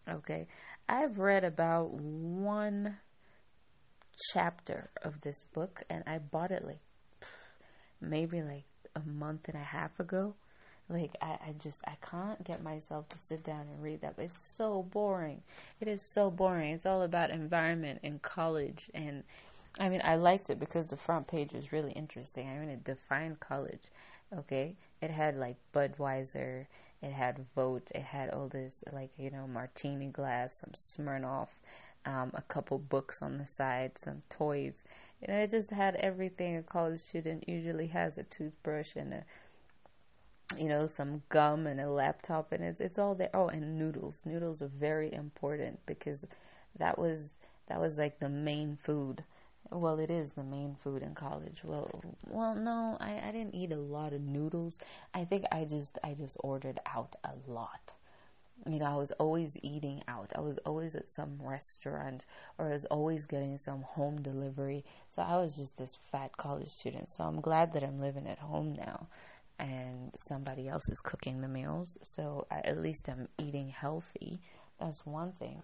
Okay. 0.09 0.47
I've 0.89 1.19
read 1.19 1.45
about 1.45 1.91
one 1.91 2.99
chapter 4.33 4.91
of 5.03 5.21
this 5.21 5.45
book 5.53 5.83
and 5.91 6.03
I 6.07 6.19
bought 6.19 6.51
it 6.51 6.65
like 6.65 6.81
maybe 8.01 8.43
like 8.43 8.65
a 8.95 9.01
month 9.01 9.49
and 9.49 9.57
a 9.57 9.65
half 9.65 10.01
ago. 10.01 10.35
Like 10.89 11.17
I, 11.21 11.39
I 11.49 11.55
just 11.59 11.81
I 11.87 11.97
can't 12.01 12.43
get 12.45 12.63
myself 12.63 13.09
to 13.11 13.19
sit 13.19 13.43
down 13.43 13.67
and 13.73 13.83
read 13.83 14.03
that. 14.03 14.17
But 14.17 14.27
it's 14.27 14.39
so 14.39 14.83
boring. 14.83 15.43
It 15.81 15.89
is 15.89 16.03
so 16.03 16.31
boring. 16.31 16.75
It's 16.75 16.87
all 16.87 17.03
about 17.03 17.31
environment 17.31 18.01
in 18.03 18.21
college 18.21 18.91
and 18.95 19.25
I 19.81 19.89
mean 19.89 20.01
I 20.05 20.17
liked 20.17 20.49
it 20.51 20.61
because 20.61 20.87
the 20.87 20.97
front 20.97 21.27
page 21.27 21.53
was 21.53 21.73
really 21.73 21.93
interesting. 21.93 22.49
I 22.49 22.59
mean 22.59 22.69
it 22.69 22.85
defined 22.85 23.41
college. 23.41 23.83
Okay. 24.37 24.77
It 25.01 25.11
had 25.11 25.37
like 25.37 25.57
Budweiser, 25.75 26.67
it 27.03 27.13
had 27.13 27.45
Vote, 27.55 27.91
it 27.95 28.03
had 28.03 28.31
all 28.31 28.49
this 28.49 28.83
like, 28.93 29.11
you 29.19 29.31
know, 29.31 29.47
martini 29.47 30.07
glass, 30.07 30.55
some 30.63 30.73
Smirnoff, 30.73 31.51
um, 32.07 32.31
a 32.35 32.43
couple 32.43 32.79
books 32.79 33.23
on 33.23 33.39
the 33.39 33.47
side, 33.47 33.99
some 33.99 34.23
toys. 34.31 34.85
And 35.23 35.37
it 35.37 35.51
just 35.51 35.71
had 35.71 35.97
everything 35.97 36.57
a 36.57 36.63
college 36.63 37.01
student 37.01 37.49
usually 37.49 37.89
has 37.89 38.19
a 38.19 38.23
toothbrush 38.25 38.97
and 38.97 39.13
a 39.15 39.25
you 40.59 40.69
know, 40.69 40.87
some 40.87 41.23
gum 41.29 41.67
and 41.67 41.81
a 41.81 41.91
laptop, 41.91 42.53
and 42.53 42.63
it's 42.63 42.81
it's 42.81 42.99
all 42.99 43.15
there. 43.15 43.31
Oh, 43.35 43.49
and 43.49 43.79
noodles. 43.79 44.23
Noodles 44.25 44.63
are 44.63 44.69
very 44.69 45.13
important 45.13 45.81
because 45.87 46.25
that 46.79 46.99
was 46.99 47.37
that 47.67 47.81
was 47.81 47.99
like 47.99 48.21
the 48.21 48.29
main 48.29 48.77
food. 48.77 49.25
Well, 49.71 49.99
it 49.99 50.11
is 50.11 50.35
the 50.35 50.45
main 50.45 50.77
food 50.77 51.03
in 51.03 51.15
college. 51.15 51.63
Well, 51.65 51.91
well, 52.29 52.55
no, 52.55 52.97
I, 53.01 53.21
I 53.29 53.33
didn't 53.33 53.57
eat 53.57 53.73
a 53.73 53.77
lot 53.77 54.13
of 54.13 54.21
noodles. 54.21 54.79
I 55.13 55.25
think 55.25 55.45
I 55.51 55.65
just 55.65 55.99
I 56.05 56.15
just 56.15 56.37
ordered 56.41 56.79
out 56.87 57.17
a 57.25 57.33
lot. 57.49 57.95
You 58.65 58.79
know, 58.79 58.87
I 58.87 58.97
was 58.97 59.11
always 59.13 59.59
eating 59.63 60.03
out. 60.09 60.33
I 60.35 60.41
was 60.41 60.59
always 60.59 60.97
at 60.97 61.07
some 61.07 61.39
restaurant 61.43 62.25
or 62.59 62.67
I 62.69 62.73
was 62.73 62.85
always 62.87 63.27
getting 63.27 63.57
some 63.57 63.83
home 63.83 64.21
delivery. 64.23 64.85
So 65.09 65.23
I 65.23 65.37
was 65.37 65.57
just 65.57 65.77
this 65.77 65.95
fat 65.95 66.37
college 66.37 66.69
student. 66.69 67.09
So 67.09 67.25
I'm 67.25 67.41
glad 67.41 67.75
that 67.75 67.85
I'm 67.85 68.01
living 68.01 68.27
at 68.27 68.39
home 68.39 68.73
now 68.75 69.09
and 69.59 70.13
somebody 70.17 70.69
else 70.69 70.89
is 70.89 71.01
cooking 71.01 71.41
the 71.41 71.49
meals. 71.49 71.97
So 72.03 72.47
at 72.51 72.81
least 72.81 73.09
I'm 73.09 73.29
eating 73.39 73.69
healthy. 73.69 74.41
That's 74.79 75.05
one 75.07 75.33
thing. 75.33 75.63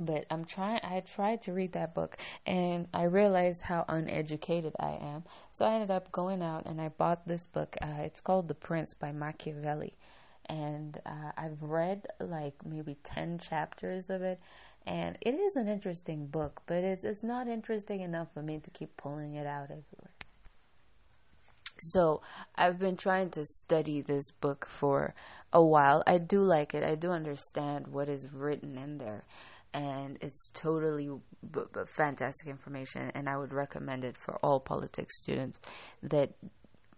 But 0.00 0.26
I'm 0.28 0.44
trying, 0.44 0.80
I 0.82 1.00
tried 1.00 1.42
to 1.42 1.52
read 1.52 1.72
that 1.72 1.94
book 1.94 2.16
and 2.46 2.88
I 2.92 3.04
realized 3.04 3.62
how 3.62 3.84
uneducated 3.88 4.74
I 4.80 4.98
am. 5.00 5.22
So 5.52 5.66
I 5.66 5.74
ended 5.74 5.92
up 5.92 6.10
going 6.10 6.42
out 6.42 6.66
and 6.66 6.80
I 6.80 6.88
bought 6.88 7.28
this 7.28 7.46
book. 7.46 7.76
Uh, 7.80 8.00
it's 8.00 8.20
called 8.20 8.48
The 8.48 8.54
Prince 8.54 8.92
by 8.94 9.12
Machiavelli. 9.12 9.94
And 10.46 10.98
uh, 11.06 11.32
I've 11.36 11.62
read 11.62 12.06
like 12.18 12.54
maybe 12.66 12.96
10 13.04 13.38
chapters 13.38 14.10
of 14.10 14.22
it. 14.22 14.40
And 14.86 15.16
it 15.20 15.34
is 15.34 15.56
an 15.56 15.68
interesting 15.68 16.26
book, 16.26 16.62
but 16.66 16.84
it's, 16.84 17.04
it's 17.04 17.22
not 17.22 17.48
interesting 17.48 18.00
enough 18.00 18.34
for 18.34 18.42
me 18.42 18.58
to 18.58 18.70
keep 18.70 18.96
pulling 18.96 19.34
it 19.34 19.46
out 19.46 19.64
everywhere. 19.64 20.13
So 21.92 22.22
I've 22.54 22.78
been 22.78 22.96
trying 22.96 23.30
to 23.30 23.44
study 23.44 24.00
this 24.00 24.30
book 24.32 24.66
for 24.68 25.14
a 25.52 25.62
while. 25.62 26.02
I 26.06 26.18
do 26.18 26.40
like 26.40 26.74
it. 26.74 26.84
I 26.84 26.94
do 26.94 27.10
understand 27.10 27.88
what 27.88 28.08
is 28.08 28.28
written 28.32 28.76
in 28.76 28.98
there. 28.98 29.24
And 29.72 30.18
it's 30.20 30.50
totally 30.54 31.08
b- 31.08 31.60
b- 31.72 31.80
fantastic 31.96 32.48
information. 32.48 33.10
And 33.14 33.28
I 33.28 33.36
would 33.36 33.52
recommend 33.52 34.04
it 34.04 34.16
for 34.16 34.36
all 34.36 34.60
politics 34.60 35.20
students 35.20 35.58
that 36.02 36.30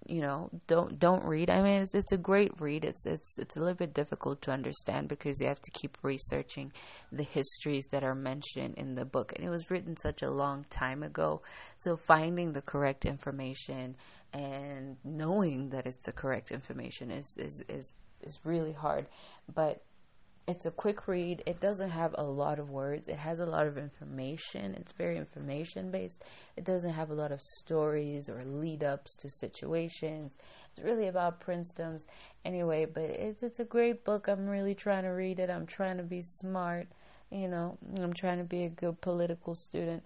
you 0.09 0.21
know, 0.21 0.51
don't 0.67 0.99
don't 0.99 1.25
read. 1.25 1.51
I 1.51 1.61
mean, 1.63 1.83
it's 1.83 1.95
it's 1.95 2.13
a 2.13 2.17
great 2.17 2.53
read. 2.61 2.85
It's 2.85 3.05
it's 3.07 3.39
it's 3.39 3.57
a 3.57 3.61
little 3.61 3.75
bit 3.75 3.95
difficult 3.95 4.41
to 4.43 4.53
understand 4.53 5.09
because 5.09 5.41
you 5.41 5.49
have 5.49 5.61
to 5.61 5.71
keep 5.73 5.99
researching 6.03 6.73
the 7.11 7.25
histories 7.25 7.87
that 7.93 8.05
are 8.05 8.15
mentioned 8.15 8.75
in 8.77 8.95
the 8.95 9.05
book, 9.05 9.33
and 9.35 9.45
it 9.45 9.51
was 9.51 9.71
written 9.71 9.97
such 9.97 10.23
a 10.23 10.31
long 10.31 10.65
time 10.71 11.03
ago. 11.03 11.43
So 11.79 11.97
finding 11.97 12.53
the 12.53 12.63
correct 12.63 13.05
information 13.05 13.97
and 14.33 14.97
knowing 15.05 15.71
that 15.71 15.87
it's 15.87 16.03
the 16.05 16.13
correct 16.13 16.51
information 16.51 17.11
is 17.11 17.37
is 17.39 17.65
is 17.69 17.93
is 18.23 18.41
really 18.45 18.73
hard, 18.73 19.07
but 19.53 19.83
it's 20.49 20.65
a 20.65 20.71
quick 20.71 21.09
read. 21.09 21.43
It 21.45 21.61
doesn't 21.61 21.91
have 21.91 22.15
a 22.17 22.23
lot 22.23 22.61
of 22.61 22.71
words. 22.71 23.09
It 23.09 23.17
has 23.17 23.41
a 23.41 23.47
lot 23.47 23.67
of 23.67 23.77
information. 23.77 24.77
It's 24.77 24.93
very 24.93 25.17
information 25.17 25.91
based. 25.91 26.23
It 26.57 26.65
doesn't 26.65 26.93
have 26.93 27.11
a 27.11 27.15
lot 27.15 27.33
of 27.33 27.41
stories 27.41 28.29
or 28.29 28.45
lead 28.45 28.85
ups 28.85 29.17
to 29.17 29.29
situations. 29.29 30.37
It's 30.71 30.85
really 30.85 31.09
about 31.09 31.41
princedoms 31.41 32.07
anyway, 32.45 32.85
but 32.85 33.03
it's 33.03 33.43
it's 33.43 33.59
a 33.59 33.65
great 33.65 34.05
book. 34.05 34.29
I'm 34.29 34.47
really 34.47 34.75
trying 34.75 35.03
to 35.03 35.11
read 35.11 35.41
it. 35.41 35.51
I'm 35.51 35.67
trying 35.67 35.97
to 35.97 36.05
be 36.05 36.21
smart, 36.23 36.87
you 37.31 37.49
know. 37.49 37.77
I'm 38.01 38.13
trying 38.13 38.39
to 38.39 38.45
be 38.45 38.65
a 38.65 38.69
good 38.71 39.01
political 39.01 39.55
student. 39.55 40.05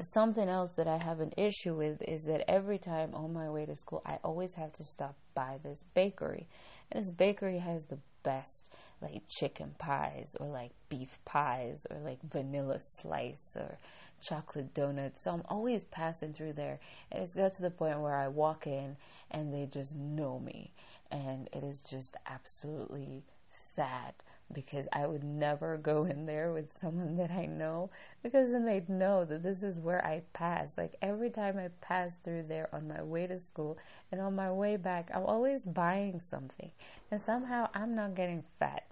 Something 0.00 0.48
else 0.48 0.72
that 0.72 0.86
I 0.86 1.02
have 1.02 1.18
an 1.18 1.32
issue 1.36 1.74
with 1.74 2.02
is 2.02 2.26
that 2.26 2.48
every 2.48 2.78
time 2.78 3.14
on 3.14 3.32
my 3.32 3.50
way 3.50 3.66
to 3.66 3.74
school, 3.74 4.00
I 4.06 4.18
always 4.22 4.54
have 4.54 4.72
to 4.74 4.84
stop 4.84 5.16
by 5.34 5.58
this 5.62 5.84
bakery. 5.94 6.46
And 6.92 7.02
this 7.02 7.10
bakery 7.10 7.58
has 7.58 7.86
the 7.86 7.98
best 8.22 8.72
like 9.00 9.22
chicken 9.28 9.74
pies 9.78 10.36
or 10.38 10.46
like 10.46 10.70
beef 10.88 11.18
pies 11.24 11.86
or 11.90 11.98
like 11.98 12.18
vanilla 12.22 12.78
slice 12.78 13.56
or 13.56 13.78
chocolate 14.20 14.72
donuts. 14.72 15.22
So 15.22 15.32
I'm 15.32 15.42
always 15.48 15.82
passing 15.84 16.32
through 16.32 16.52
there. 16.52 16.78
And 17.10 17.22
it's 17.22 17.34
got 17.34 17.54
to 17.54 17.62
the 17.62 17.70
point 17.70 18.00
where 18.00 18.14
I 18.14 18.28
walk 18.28 18.68
in 18.68 18.96
and 19.32 19.52
they 19.52 19.66
just 19.66 19.96
know 19.96 20.38
me. 20.38 20.72
And 21.10 21.48
it 21.52 21.64
is 21.64 21.82
just 21.82 22.16
absolutely 22.26 23.24
sad 23.50 24.14
because 24.52 24.88
I 24.92 25.06
would 25.06 25.24
never 25.24 25.76
go 25.76 26.04
in 26.04 26.26
there 26.26 26.52
with 26.52 26.70
someone 26.70 27.16
that 27.16 27.30
I 27.30 27.46
know 27.46 27.90
because 28.22 28.52
then 28.52 28.64
they'd 28.64 28.88
know 28.88 29.24
that 29.24 29.42
this 29.42 29.62
is 29.62 29.78
where 29.78 30.04
I 30.04 30.22
pass. 30.32 30.78
Like 30.78 30.96
every 31.02 31.30
time 31.30 31.58
I 31.58 31.68
pass 31.80 32.16
through 32.16 32.44
there 32.44 32.68
on 32.74 32.88
my 32.88 33.02
way 33.02 33.26
to 33.26 33.38
school 33.38 33.78
and 34.10 34.20
on 34.20 34.34
my 34.34 34.50
way 34.50 34.76
back, 34.76 35.10
I'm 35.14 35.24
always 35.24 35.66
buying 35.66 36.20
something. 36.20 36.70
And 37.10 37.20
somehow 37.20 37.68
I'm 37.74 37.94
not 37.94 38.14
getting 38.14 38.44
fat. 38.58 38.86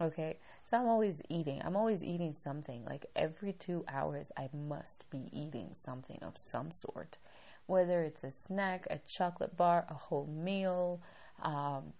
Okay? 0.00 0.38
So 0.62 0.78
I'm 0.78 0.88
always 0.88 1.20
eating. 1.28 1.60
I'm 1.64 1.76
always 1.76 2.02
eating 2.02 2.32
something. 2.32 2.84
Like 2.84 3.06
every 3.14 3.52
two 3.52 3.84
hours, 3.88 4.32
I 4.36 4.48
must 4.52 5.08
be 5.10 5.28
eating 5.32 5.70
something 5.72 6.18
of 6.22 6.36
some 6.36 6.70
sort. 6.70 7.18
Whether 7.66 8.02
it's 8.02 8.24
a 8.24 8.30
snack, 8.30 8.86
a 8.90 8.98
chocolate 9.06 9.56
bar, 9.56 9.86
a 9.88 9.94
whole 9.94 10.26
meal, 10.26 11.00
um, 11.42 11.92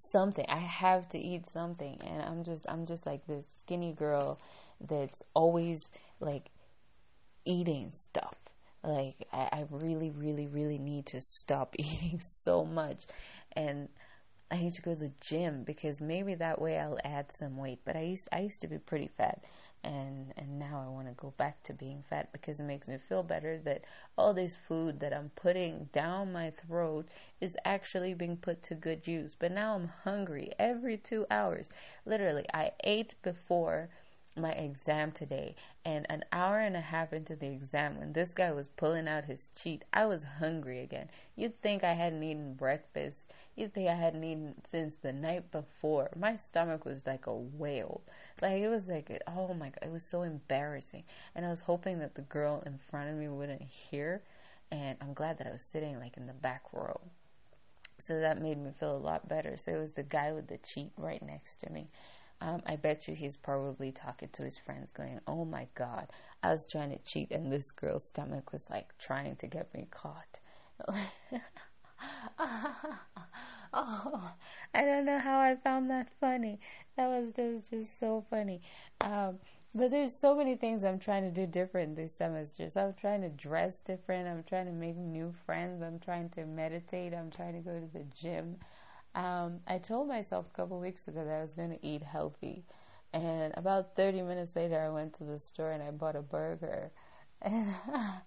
something. 0.00 0.44
I 0.48 0.58
have 0.58 1.08
to 1.10 1.18
eat 1.18 1.46
something, 1.46 1.98
and 2.06 2.22
I'm 2.22 2.44
just 2.44 2.66
I'm 2.68 2.86
just 2.86 3.06
like 3.06 3.26
this 3.26 3.46
skinny 3.48 3.92
girl 3.92 4.38
that's 4.80 5.22
always 5.34 5.90
like 6.20 6.50
eating 7.44 7.90
stuff. 7.92 8.36
Like 8.82 9.26
I, 9.32 9.48
I 9.52 9.64
really, 9.70 10.10
really, 10.10 10.46
really 10.46 10.78
need 10.78 11.06
to 11.06 11.20
stop 11.20 11.74
eating 11.78 12.20
so 12.20 12.64
much, 12.64 13.06
and 13.52 13.88
I 14.50 14.56
need 14.56 14.74
to 14.74 14.82
go 14.82 14.94
to 14.94 15.00
the 15.00 15.12
gym 15.20 15.62
because 15.64 16.00
maybe 16.00 16.34
that 16.34 16.60
way 16.60 16.78
I'll 16.78 16.98
add 17.04 17.30
some 17.30 17.56
weight. 17.56 17.80
But 17.84 17.96
I 17.96 18.02
used 18.02 18.28
I 18.32 18.40
used 18.40 18.60
to 18.62 18.68
be 18.68 18.78
pretty 18.78 19.08
fat, 19.08 19.44
and 19.82 20.32
and 20.36 20.58
now 20.58 20.82
I 20.84 20.90
want 20.90 21.08
to 21.08 21.14
go 21.14 21.32
back 21.36 21.62
to 21.64 21.72
being 21.72 22.02
fat 22.08 22.32
because 22.32 22.60
it 22.60 22.64
makes 22.64 22.88
me 22.88 22.98
feel 22.98 23.22
better 23.22 23.58
that 23.64 23.84
all 24.16 24.34
this 24.34 24.56
food 24.56 25.00
that 25.00 25.12
I'm 25.12 25.30
putting 25.36 25.88
down 25.92 26.32
my 26.32 26.50
throat 26.50 27.08
is 27.40 27.56
actually 27.64 28.14
being 28.14 28.36
put 28.36 28.62
to 28.64 28.74
good 28.74 29.06
use. 29.06 29.34
But 29.38 29.52
now 29.52 29.74
I'm 29.74 29.90
hungry 30.04 30.52
every 30.58 30.96
2 30.96 31.26
hours. 31.30 31.68
Literally, 32.04 32.44
I 32.52 32.72
ate 32.84 33.14
before 33.22 33.88
my 34.36 34.52
exam 34.52 35.10
today 35.12 35.54
and 35.84 36.06
an 36.08 36.24
hour 36.32 36.60
and 36.60 36.76
a 36.76 36.80
half 36.80 37.12
into 37.12 37.34
the 37.34 37.48
exam 37.48 37.98
when 37.98 38.12
this 38.12 38.32
guy 38.32 38.52
was 38.52 38.68
pulling 38.68 39.08
out 39.08 39.24
his 39.24 39.50
cheat 39.60 39.84
i 39.92 40.06
was 40.06 40.24
hungry 40.38 40.80
again 40.80 41.08
you'd 41.36 41.54
think 41.54 41.82
i 41.82 41.92
hadn't 41.92 42.22
eaten 42.22 42.54
breakfast 42.54 43.32
you'd 43.56 43.74
think 43.74 43.88
i 43.88 43.94
hadn't 43.94 44.24
eaten 44.24 44.54
since 44.64 44.96
the 44.96 45.12
night 45.12 45.50
before 45.50 46.10
my 46.16 46.36
stomach 46.36 46.84
was 46.84 47.06
like 47.06 47.26
a 47.26 47.34
whale 47.34 48.02
like 48.42 48.62
it 48.62 48.68
was 48.68 48.88
like, 48.88 49.22
oh 49.26 49.54
my 49.54 49.66
god, 49.66 49.78
it 49.82 49.90
was 49.90 50.02
so 50.02 50.22
embarrassing. 50.22 51.04
And 51.34 51.44
I 51.44 51.50
was 51.50 51.60
hoping 51.60 51.98
that 51.98 52.14
the 52.14 52.22
girl 52.22 52.62
in 52.64 52.78
front 52.78 53.10
of 53.10 53.16
me 53.16 53.28
wouldn't 53.28 53.62
hear. 53.62 54.22
And 54.70 54.96
I'm 55.00 55.12
glad 55.14 55.38
that 55.38 55.46
I 55.46 55.52
was 55.52 55.62
sitting 55.62 55.98
like 55.98 56.16
in 56.16 56.26
the 56.26 56.32
back 56.32 56.62
row. 56.72 57.00
So 57.98 58.20
that 58.20 58.40
made 58.40 58.58
me 58.58 58.70
feel 58.70 58.96
a 58.96 58.98
lot 58.98 59.28
better. 59.28 59.56
So 59.56 59.72
it 59.74 59.78
was 59.78 59.94
the 59.94 60.02
guy 60.02 60.32
with 60.32 60.46
the 60.48 60.58
cheat 60.58 60.92
right 60.96 61.22
next 61.22 61.56
to 61.60 61.70
me. 61.70 61.88
Um, 62.40 62.62
I 62.66 62.76
bet 62.76 63.06
you 63.06 63.14
he's 63.14 63.36
probably 63.36 63.92
talking 63.92 64.30
to 64.32 64.42
his 64.42 64.58
friends, 64.58 64.90
going, 64.92 65.20
"Oh 65.26 65.44
my 65.44 65.68
God, 65.74 66.08
I 66.42 66.50
was 66.50 66.66
trying 66.66 66.90
to 66.90 66.98
cheat, 66.98 67.30
and 67.30 67.52
this 67.52 67.70
girl's 67.72 68.04
stomach 68.04 68.52
was 68.52 68.70
like 68.70 68.96
trying 68.98 69.36
to 69.36 69.46
get 69.46 69.72
me 69.74 69.88
caught." 69.90 70.40
oh, 73.72 74.32
I 74.74 74.84
don't 74.84 75.04
know 75.04 75.18
how 75.18 75.38
I 75.40 75.56
found 75.56 75.90
that 75.90 76.10
funny. 76.20 76.60
That 76.96 77.08
was 77.08 77.32
just, 77.32 77.70
just 77.70 77.98
so 77.98 78.24
funny. 78.30 78.62
Um, 79.00 79.38
but 79.74 79.90
there's 79.90 80.14
so 80.14 80.34
many 80.34 80.56
things 80.56 80.84
I'm 80.84 80.98
trying 80.98 81.22
to 81.22 81.30
do 81.30 81.46
different 81.46 81.94
this 81.94 82.14
semester. 82.14 82.68
So 82.68 82.86
I'm 82.86 82.94
trying 82.94 83.22
to 83.22 83.28
dress 83.28 83.80
different. 83.80 84.26
I'm 84.26 84.42
trying 84.42 84.66
to 84.66 84.72
make 84.72 84.96
new 84.96 85.32
friends. 85.46 85.82
I'm 85.82 86.00
trying 86.00 86.28
to 86.30 86.44
meditate. 86.44 87.14
I'm 87.14 87.30
trying 87.30 87.54
to 87.54 87.60
go 87.60 87.78
to 87.78 87.86
the 87.92 88.04
gym. 88.14 88.56
Um, 89.14 89.60
I 89.66 89.78
told 89.78 90.08
myself 90.08 90.46
a 90.46 90.56
couple 90.56 90.78
weeks 90.80 91.08
ago 91.08 91.24
that 91.24 91.32
I 91.34 91.40
was 91.40 91.54
going 91.54 91.70
to 91.70 91.86
eat 91.86 92.02
healthy. 92.02 92.64
And 93.12 93.52
about 93.56 93.96
30 93.96 94.22
minutes 94.22 94.54
later, 94.56 94.78
I 94.80 94.88
went 94.88 95.14
to 95.14 95.24
the 95.24 95.38
store 95.38 95.70
and 95.72 95.82
I 95.82 95.90
bought 95.90 96.16
a 96.16 96.22
burger. 96.22 96.92
And 97.42 97.66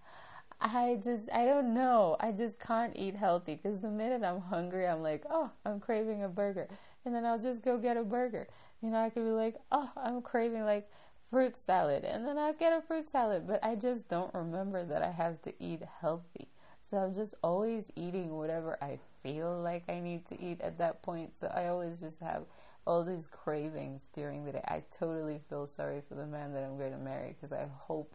I 0.61 0.99
just, 1.03 1.29
I 1.31 1.45
don't 1.45 1.73
know. 1.73 2.17
I 2.19 2.31
just 2.31 2.59
can't 2.59 2.93
eat 2.95 3.15
healthy 3.15 3.55
because 3.55 3.81
the 3.81 3.89
minute 3.89 4.23
I'm 4.23 4.41
hungry, 4.41 4.87
I'm 4.87 5.01
like, 5.03 5.23
oh, 5.29 5.51
I'm 5.65 5.79
craving 5.79 6.23
a 6.23 6.29
burger. 6.29 6.67
And 7.05 7.13
then 7.13 7.25
I'll 7.25 7.39
just 7.39 7.63
go 7.63 7.77
get 7.77 7.97
a 7.97 8.03
burger. 8.03 8.47
You 8.81 8.89
know, 8.89 8.97
I 8.99 9.09
could 9.09 9.23
be 9.25 9.31
like, 9.31 9.55
oh, 9.71 9.89
I'm 9.97 10.21
craving 10.21 10.63
like 10.65 10.89
fruit 11.29 11.57
salad. 11.57 12.03
And 12.05 12.25
then 12.25 12.37
I'll 12.37 12.53
get 12.53 12.73
a 12.73 12.81
fruit 12.81 13.05
salad. 13.05 13.47
But 13.47 13.63
I 13.63 13.75
just 13.75 14.07
don't 14.09 14.33
remember 14.33 14.85
that 14.85 15.01
I 15.01 15.11
have 15.11 15.41
to 15.43 15.53
eat 15.63 15.81
healthy. 16.01 16.47
So 16.85 16.97
I'm 16.97 17.13
just 17.13 17.33
always 17.43 17.91
eating 17.95 18.35
whatever 18.35 18.77
I 18.81 18.99
feel 19.21 19.59
like 19.61 19.83
I 19.89 19.99
need 19.99 20.25
to 20.27 20.41
eat 20.41 20.61
at 20.61 20.77
that 20.79 21.01
point. 21.01 21.37
So 21.37 21.47
I 21.47 21.67
always 21.67 21.99
just 21.99 22.19
have 22.19 22.43
all 22.85 23.03
these 23.03 23.27
cravings 23.27 24.09
during 24.13 24.45
the 24.45 24.53
day. 24.53 24.63
I 24.67 24.83
totally 24.91 25.39
feel 25.49 25.65
sorry 25.65 26.01
for 26.07 26.15
the 26.15 26.25
man 26.25 26.53
that 26.53 26.63
I'm 26.63 26.77
going 26.77 26.91
to 26.91 26.97
marry 26.97 27.29
because 27.29 27.53
I 27.53 27.67
hope 27.77 28.13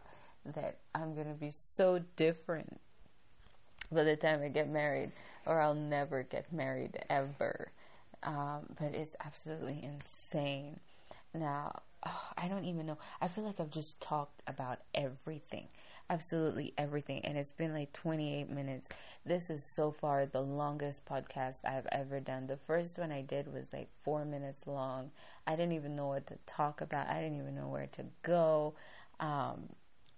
that 0.55 0.79
I'm 0.95 1.15
going 1.15 1.29
to 1.29 1.35
be 1.35 1.51
so 1.51 2.01
different 2.17 2.81
by 3.91 4.05
the 4.05 4.17
time 4.17 4.43
I 4.43 4.49
get 4.49 4.69
married, 4.69 5.13
or 5.47 5.61
I'll 5.61 5.75
never 5.75 6.23
get 6.23 6.53
married 6.53 6.99
ever. 7.09 7.71
Um, 8.23 8.67
but 8.79 8.95
it's 8.95 9.17
absolutely 9.25 9.81
insane. 9.83 10.79
Now, 11.33 11.81
oh, 12.05 12.29
I 12.37 12.49
don't 12.49 12.65
even 12.65 12.87
know. 12.87 12.99
I 13.21 13.29
feel 13.29 13.45
like 13.45 13.61
I've 13.61 13.71
just 13.71 14.01
talked 14.01 14.43
about 14.47 14.81
everything, 14.95 15.69
absolutely 16.11 16.73
everything, 16.79 17.25
and 17.25 17.37
it's 17.37 17.53
been 17.53 17.73
like 17.73 17.93
28 17.93 18.51
minutes. 18.51 18.89
This 19.25 19.51
is 19.51 19.63
so 19.63 19.91
far 19.91 20.27
the 20.27 20.41
longest 20.41 21.05
podcast 21.05 21.65
I've 21.65 21.87
ever 21.93 22.21
done. 22.21 22.47
The 22.47 22.57
first 22.57 22.99
one 22.99 23.13
I 23.13 23.23
did 23.23 23.53
was 23.53 23.73
like 23.73 23.89
four 24.03 24.25
minutes 24.25 24.67
long. 24.67 25.11
I 25.47 25.57
didn't 25.57 25.73
even 25.73 25.97
know 25.97 26.09
what 26.09 26.27
to 26.29 26.39
talk 26.47 26.81
about, 26.81 27.09
I 27.09 27.21
didn't 27.21 27.39
even 27.39 27.55
know 27.55 27.69
where 27.69 27.89
to 27.93 28.05
go. 28.23 28.75
Um, 29.21 29.71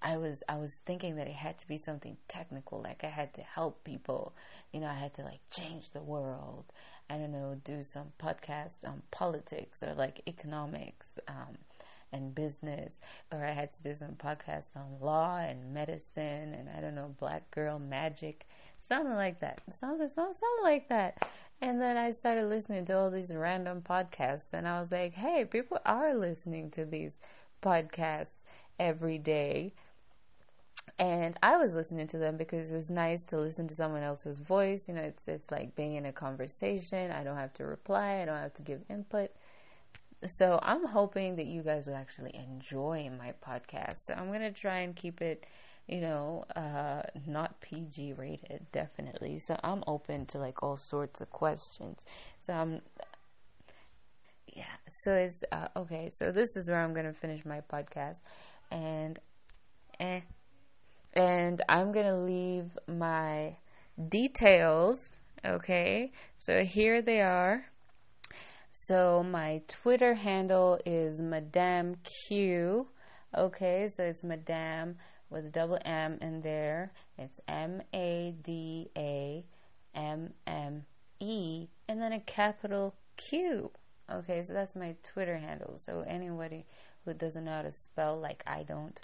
I 0.02 0.16
was 0.16 0.42
I 0.48 0.56
was 0.56 0.76
thinking 0.76 1.16
that 1.16 1.26
it 1.26 1.34
had 1.34 1.58
to 1.58 1.68
be 1.68 1.76
something 1.76 2.16
technical, 2.28 2.80
like 2.80 3.04
I 3.04 3.08
had 3.08 3.34
to 3.34 3.42
help 3.42 3.84
people, 3.84 4.34
you 4.72 4.80
know, 4.80 4.86
I 4.86 4.94
had 4.94 5.14
to 5.14 5.22
like 5.22 5.40
change 5.50 5.90
the 5.90 6.00
world. 6.02 6.64
I 7.10 7.16
don't 7.16 7.32
know, 7.32 7.60
do 7.64 7.82
some 7.82 8.12
podcast 8.22 8.86
on 8.88 9.02
politics 9.10 9.82
or 9.82 9.94
like 9.94 10.22
economics 10.28 11.18
um, 11.26 11.58
and 12.12 12.34
business, 12.34 13.00
or 13.32 13.44
I 13.44 13.52
had 13.52 13.72
to 13.72 13.82
do 13.82 13.94
some 13.94 14.12
podcast 14.12 14.76
on 14.76 15.00
law 15.00 15.38
and 15.38 15.72
medicine 15.72 16.54
and 16.54 16.68
I 16.76 16.80
don't 16.80 16.94
know, 16.94 17.14
black 17.18 17.50
girl 17.50 17.78
magic, 17.78 18.46
something 18.76 19.14
like 19.14 19.40
that, 19.40 19.60
something 19.70 20.08
something, 20.08 20.34
something 20.34 20.64
like 20.64 20.88
that. 20.88 21.26
And 21.60 21.80
then 21.80 21.96
I 21.96 22.10
started 22.10 22.46
listening 22.46 22.84
to 22.86 22.96
all 22.96 23.10
these 23.10 23.30
random 23.34 23.82
podcasts, 23.82 24.54
and 24.54 24.66
I 24.66 24.80
was 24.80 24.92
like, 24.92 25.12
hey, 25.12 25.44
people 25.44 25.78
are 25.84 26.14
listening 26.14 26.70
to 26.70 26.86
these 26.86 27.20
podcasts 27.62 28.44
every 28.78 29.18
day 29.18 29.74
and 30.98 31.38
I 31.42 31.56
was 31.56 31.74
listening 31.74 32.06
to 32.08 32.18
them 32.18 32.36
because 32.36 32.70
it 32.70 32.74
was 32.74 32.90
nice 32.90 33.24
to 33.26 33.38
listen 33.38 33.66
to 33.68 33.74
someone 33.74 34.02
else's 34.02 34.38
voice. 34.38 34.86
You 34.86 34.94
know, 34.94 35.02
it's 35.02 35.28
it's 35.28 35.50
like 35.50 35.74
being 35.74 35.94
in 35.94 36.04
a 36.06 36.12
conversation. 36.12 37.10
I 37.10 37.24
don't 37.24 37.36
have 37.36 37.54
to 37.54 37.64
reply. 37.64 38.20
I 38.20 38.24
don't 38.26 38.36
have 38.36 38.54
to 38.54 38.62
give 38.62 38.82
input. 38.90 39.30
So 40.26 40.58
I'm 40.62 40.86
hoping 40.86 41.36
that 41.36 41.46
you 41.46 41.62
guys 41.62 41.86
will 41.86 41.96
actually 41.96 42.34
enjoy 42.34 43.10
my 43.16 43.32
podcast. 43.46 43.96
So 44.04 44.14
I'm 44.14 44.30
gonna 44.30 44.52
try 44.52 44.80
and 44.80 44.94
keep 44.94 45.22
it 45.22 45.46
you 45.90 46.00
know, 46.00 46.44
uh, 46.54 47.02
not 47.26 47.60
PG 47.60 48.12
rated, 48.12 48.64
definitely. 48.70 49.40
So 49.40 49.58
I'm 49.64 49.82
open 49.88 50.24
to 50.26 50.38
like 50.38 50.62
all 50.62 50.76
sorts 50.76 51.20
of 51.20 51.30
questions. 51.30 52.04
So 52.38 52.52
I'm, 52.52 52.80
yeah. 54.54 54.76
So 54.88 55.14
it's 55.14 55.42
uh, 55.50 55.66
okay. 55.76 56.08
So 56.10 56.30
this 56.30 56.56
is 56.56 56.68
where 56.68 56.78
I'm 56.78 56.94
gonna 56.94 57.12
finish 57.12 57.44
my 57.44 57.60
podcast, 57.60 58.20
and, 58.70 59.18
eh, 59.98 60.20
and 61.14 61.60
I'm 61.68 61.90
gonna 61.90 62.18
leave 62.18 62.78
my 62.86 63.56
details. 64.08 65.10
Okay. 65.44 66.12
So 66.36 66.62
here 66.62 67.02
they 67.02 67.20
are. 67.20 67.64
So 68.72 69.22
my 69.24 69.62
Twitter 69.66 70.14
handle 70.14 70.78
is 70.86 71.20
Madamme 71.20 71.96
Q. 72.28 72.86
Okay, 73.36 73.88
so 73.88 74.04
it's 74.04 74.22
Madame 74.22 74.96
with 75.28 75.46
a 75.46 75.50
double 75.50 75.78
M 75.84 76.18
in 76.20 76.40
there. 76.42 76.92
It's 77.18 77.40
M 77.48 77.82
A 77.92 78.34
D 78.42 78.90
A 78.96 79.44
M 79.94 80.32
M 80.46 80.84
E 81.18 81.68
and 81.88 82.00
then 82.00 82.12
a 82.12 82.20
capital 82.20 82.94
Q. 83.16 83.72
Okay, 84.12 84.42
so 84.42 84.52
that's 84.52 84.76
my 84.76 84.94
Twitter 85.02 85.38
handle. 85.38 85.74
So 85.76 86.04
anybody 86.06 86.64
who 87.04 87.14
doesn't 87.14 87.44
know 87.44 87.56
how 87.56 87.62
to 87.62 87.72
spell 87.72 88.18
like 88.20 88.42
I 88.46 88.62
don't, 88.62 89.00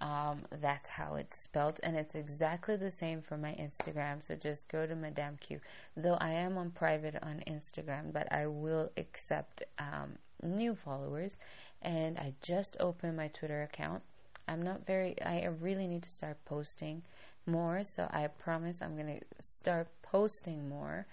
um, 0.00 0.42
that's 0.60 0.88
how 0.88 1.16
it's 1.16 1.36
spelled, 1.36 1.78
and 1.82 1.94
it's 1.94 2.14
exactly 2.14 2.76
the 2.76 2.90
same 2.90 3.20
for 3.20 3.36
my 3.36 3.52
Instagram. 3.52 4.22
So 4.22 4.34
just 4.34 4.68
go 4.68 4.86
to 4.86 4.96
Madamme 4.96 5.36
Q. 5.38 5.60
Though 5.96 6.16
I 6.20 6.30
am 6.30 6.56
on 6.56 6.70
private 6.70 7.16
on 7.22 7.42
Instagram, 7.46 8.12
but 8.12 8.32
I 8.32 8.46
will 8.46 8.90
accept 8.96 9.62
um, 9.78 10.16
new 10.42 10.74
followers. 10.74 11.36
And 11.82 12.18
I 12.18 12.34
just 12.42 12.76
opened 12.80 13.16
my 13.16 13.28
Twitter 13.28 13.62
account. 13.62 14.02
I'm 14.48 14.62
not 14.62 14.86
very. 14.86 15.20
I 15.22 15.44
really 15.60 15.86
need 15.86 16.02
to 16.02 16.08
start 16.08 16.38
posting 16.44 17.02
more. 17.46 17.84
So 17.84 18.08
I 18.10 18.26
promise 18.26 18.80
I'm 18.80 18.96
gonna 18.96 19.20
start 19.38 19.88
posting 20.02 20.68
more. 20.68 21.06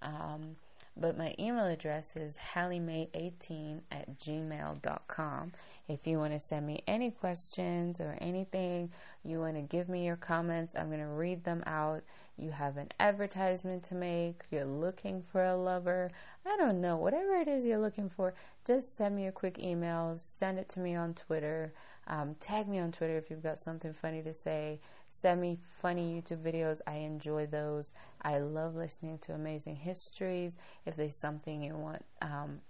Um, 0.00 0.56
but 0.96 1.16
my 1.16 1.34
email 1.38 1.66
address 1.66 2.16
is 2.16 2.38
halliemay18 2.54 3.82
at 3.90 4.18
gmail.com. 4.18 5.52
If 5.92 6.06
you 6.06 6.18
want 6.18 6.32
to 6.32 6.40
send 6.40 6.66
me 6.66 6.82
any 6.86 7.10
questions 7.10 8.00
or 8.00 8.16
anything, 8.20 8.90
you 9.22 9.40
want 9.40 9.56
to 9.56 9.62
give 9.62 9.88
me 9.88 10.06
your 10.06 10.16
comments, 10.16 10.74
I'm 10.74 10.88
going 10.88 11.00
to 11.00 11.06
read 11.06 11.44
them 11.44 11.62
out. 11.66 12.02
You 12.38 12.50
have 12.50 12.78
an 12.78 12.88
advertisement 12.98 13.82
to 13.84 13.94
make, 13.94 14.42
you're 14.50 14.64
looking 14.64 15.22
for 15.22 15.44
a 15.44 15.54
lover, 15.54 16.10
I 16.46 16.56
don't 16.56 16.80
know, 16.80 16.96
whatever 16.96 17.34
it 17.34 17.46
is 17.46 17.66
you're 17.66 17.78
looking 17.78 18.08
for, 18.08 18.32
just 18.64 18.96
send 18.96 19.14
me 19.14 19.26
a 19.26 19.32
quick 19.32 19.58
email, 19.58 20.16
send 20.16 20.58
it 20.58 20.68
to 20.70 20.80
me 20.80 20.94
on 20.94 21.12
Twitter. 21.12 21.74
Um, 22.06 22.34
tag 22.40 22.68
me 22.68 22.78
on 22.78 22.90
Twitter 22.90 23.16
if 23.16 23.30
you've 23.30 23.42
got 23.42 23.58
something 23.58 23.92
funny 23.92 24.22
to 24.22 24.32
say. 24.32 24.80
Send 25.06 25.40
me 25.40 25.58
funny 25.60 26.20
YouTube 26.20 26.42
videos. 26.42 26.80
I 26.86 26.96
enjoy 26.96 27.46
those. 27.46 27.92
I 28.22 28.38
love 28.38 28.74
listening 28.74 29.18
to 29.18 29.34
amazing 29.34 29.76
histories. 29.76 30.56
If 30.84 30.96
there's 30.96 31.14
something 31.14 31.62
you 31.62 31.76
want 31.76 32.04
um, 32.20 32.60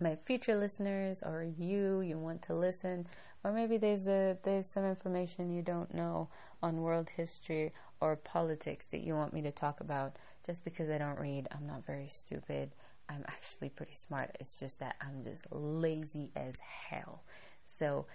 my 0.00 0.16
future 0.24 0.56
listeners 0.56 1.22
or 1.22 1.44
you 1.44 2.00
you 2.00 2.18
want 2.18 2.42
to 2.42 2.54
listen, 2.54 3.06
or 3.42 3.52
maybe 3.52 3.76
there's 3.76 4.08
a 4.08 4.36
there's 4.42 4.66
some 4.66 4.84
information 4.84 5.50
you 5.50 5.62
don't 5.62 5.94
know 5.94 6.28
on 6.62 6.82
world 6.82 7.10
history 7.10 7.72
or 8.00 8.16
politics 8.16 8.86
that 8.86 9.02
you 9.02 9.14
want 9.14 9.32
me 9.32 9.42
to 9.42 9.50
talk 9.52 9.80
about. 9.80 10.16
Just 10.44 10.64
because 10.64 10.90
I 10.90 10.98
don't 10.98 11.18
read, 11.18 11.48
I'm 11.52 11.66
not 11.66 11.86
very 11.86 12.06
stupid. 12.06 12.70
I'm 13.08 13.24
actually 13.28 13.70
pretty 13.70 13.94
smart. 13.94 14.36
It's 14.40 14.58
just 14.58 14.78
that 14.80 14.96
I'm 15.00 15.22
just 15.24 15.46
lazy 15.50 16.30
as 16.36 16.58
hell. 16.58 17.22
So 17.64 18.06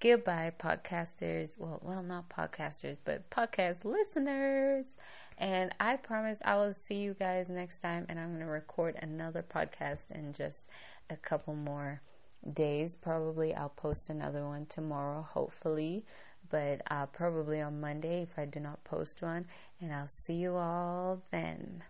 Goodbye, 0.00 0.52
podcasters. 0.58 1.58
Well, 1.58 1.80
well, 1.82 2.02
not 2.02 2.28
podcasters, 2.28 2.98
but 3.04 3.28
podcast 3.30 3.84
listeners. 3.84 4.96
And 5.38 5.74
I 5.80 5.96
promise 5.96 6.40
I 6.44 6.56
will 6.56 6.72
see 6.72 6.96
you 6.96 7.14
guys 7.14 7.48
next 7.48 7.78
time. 7.78 8.06
And 8.08 8.18
I'm 8.18 8.28
going 8.28 8.40
to 8.40 8.46
record 8.46 8.96
another 9.02 9.42
podcast 9.42 10.10
in 10.10 10.32
just 10.32 10.68
a 11.10 11.16
couple 11.16 11.54
more 11.54 12.00
days. 12.52 12.96
Probably 12.96 13.54
I'll 13.54 13.70
post 13.70 14.10
another 14.10 14.46
one 14.46 14.66
tomorrow, 14.66 15.22
hopefully. 15.22 16.04
But 16.50 16.82
uh, 16.90 17.06
probably 17.06 17.60
on 17.60 17.80
Monday 17.80 18.22
if 18.22 18.38
I 18.38 18.44
do 18.44 18.60
not 18.60 18.84
post 18.84 19.22
one. 19.22 19.46
And 19.80 19.92
I'll 19.92 20.08
see 20.08 20.34
you 20.34 20.56
all 20.56 21.22
then. 21.30 21.82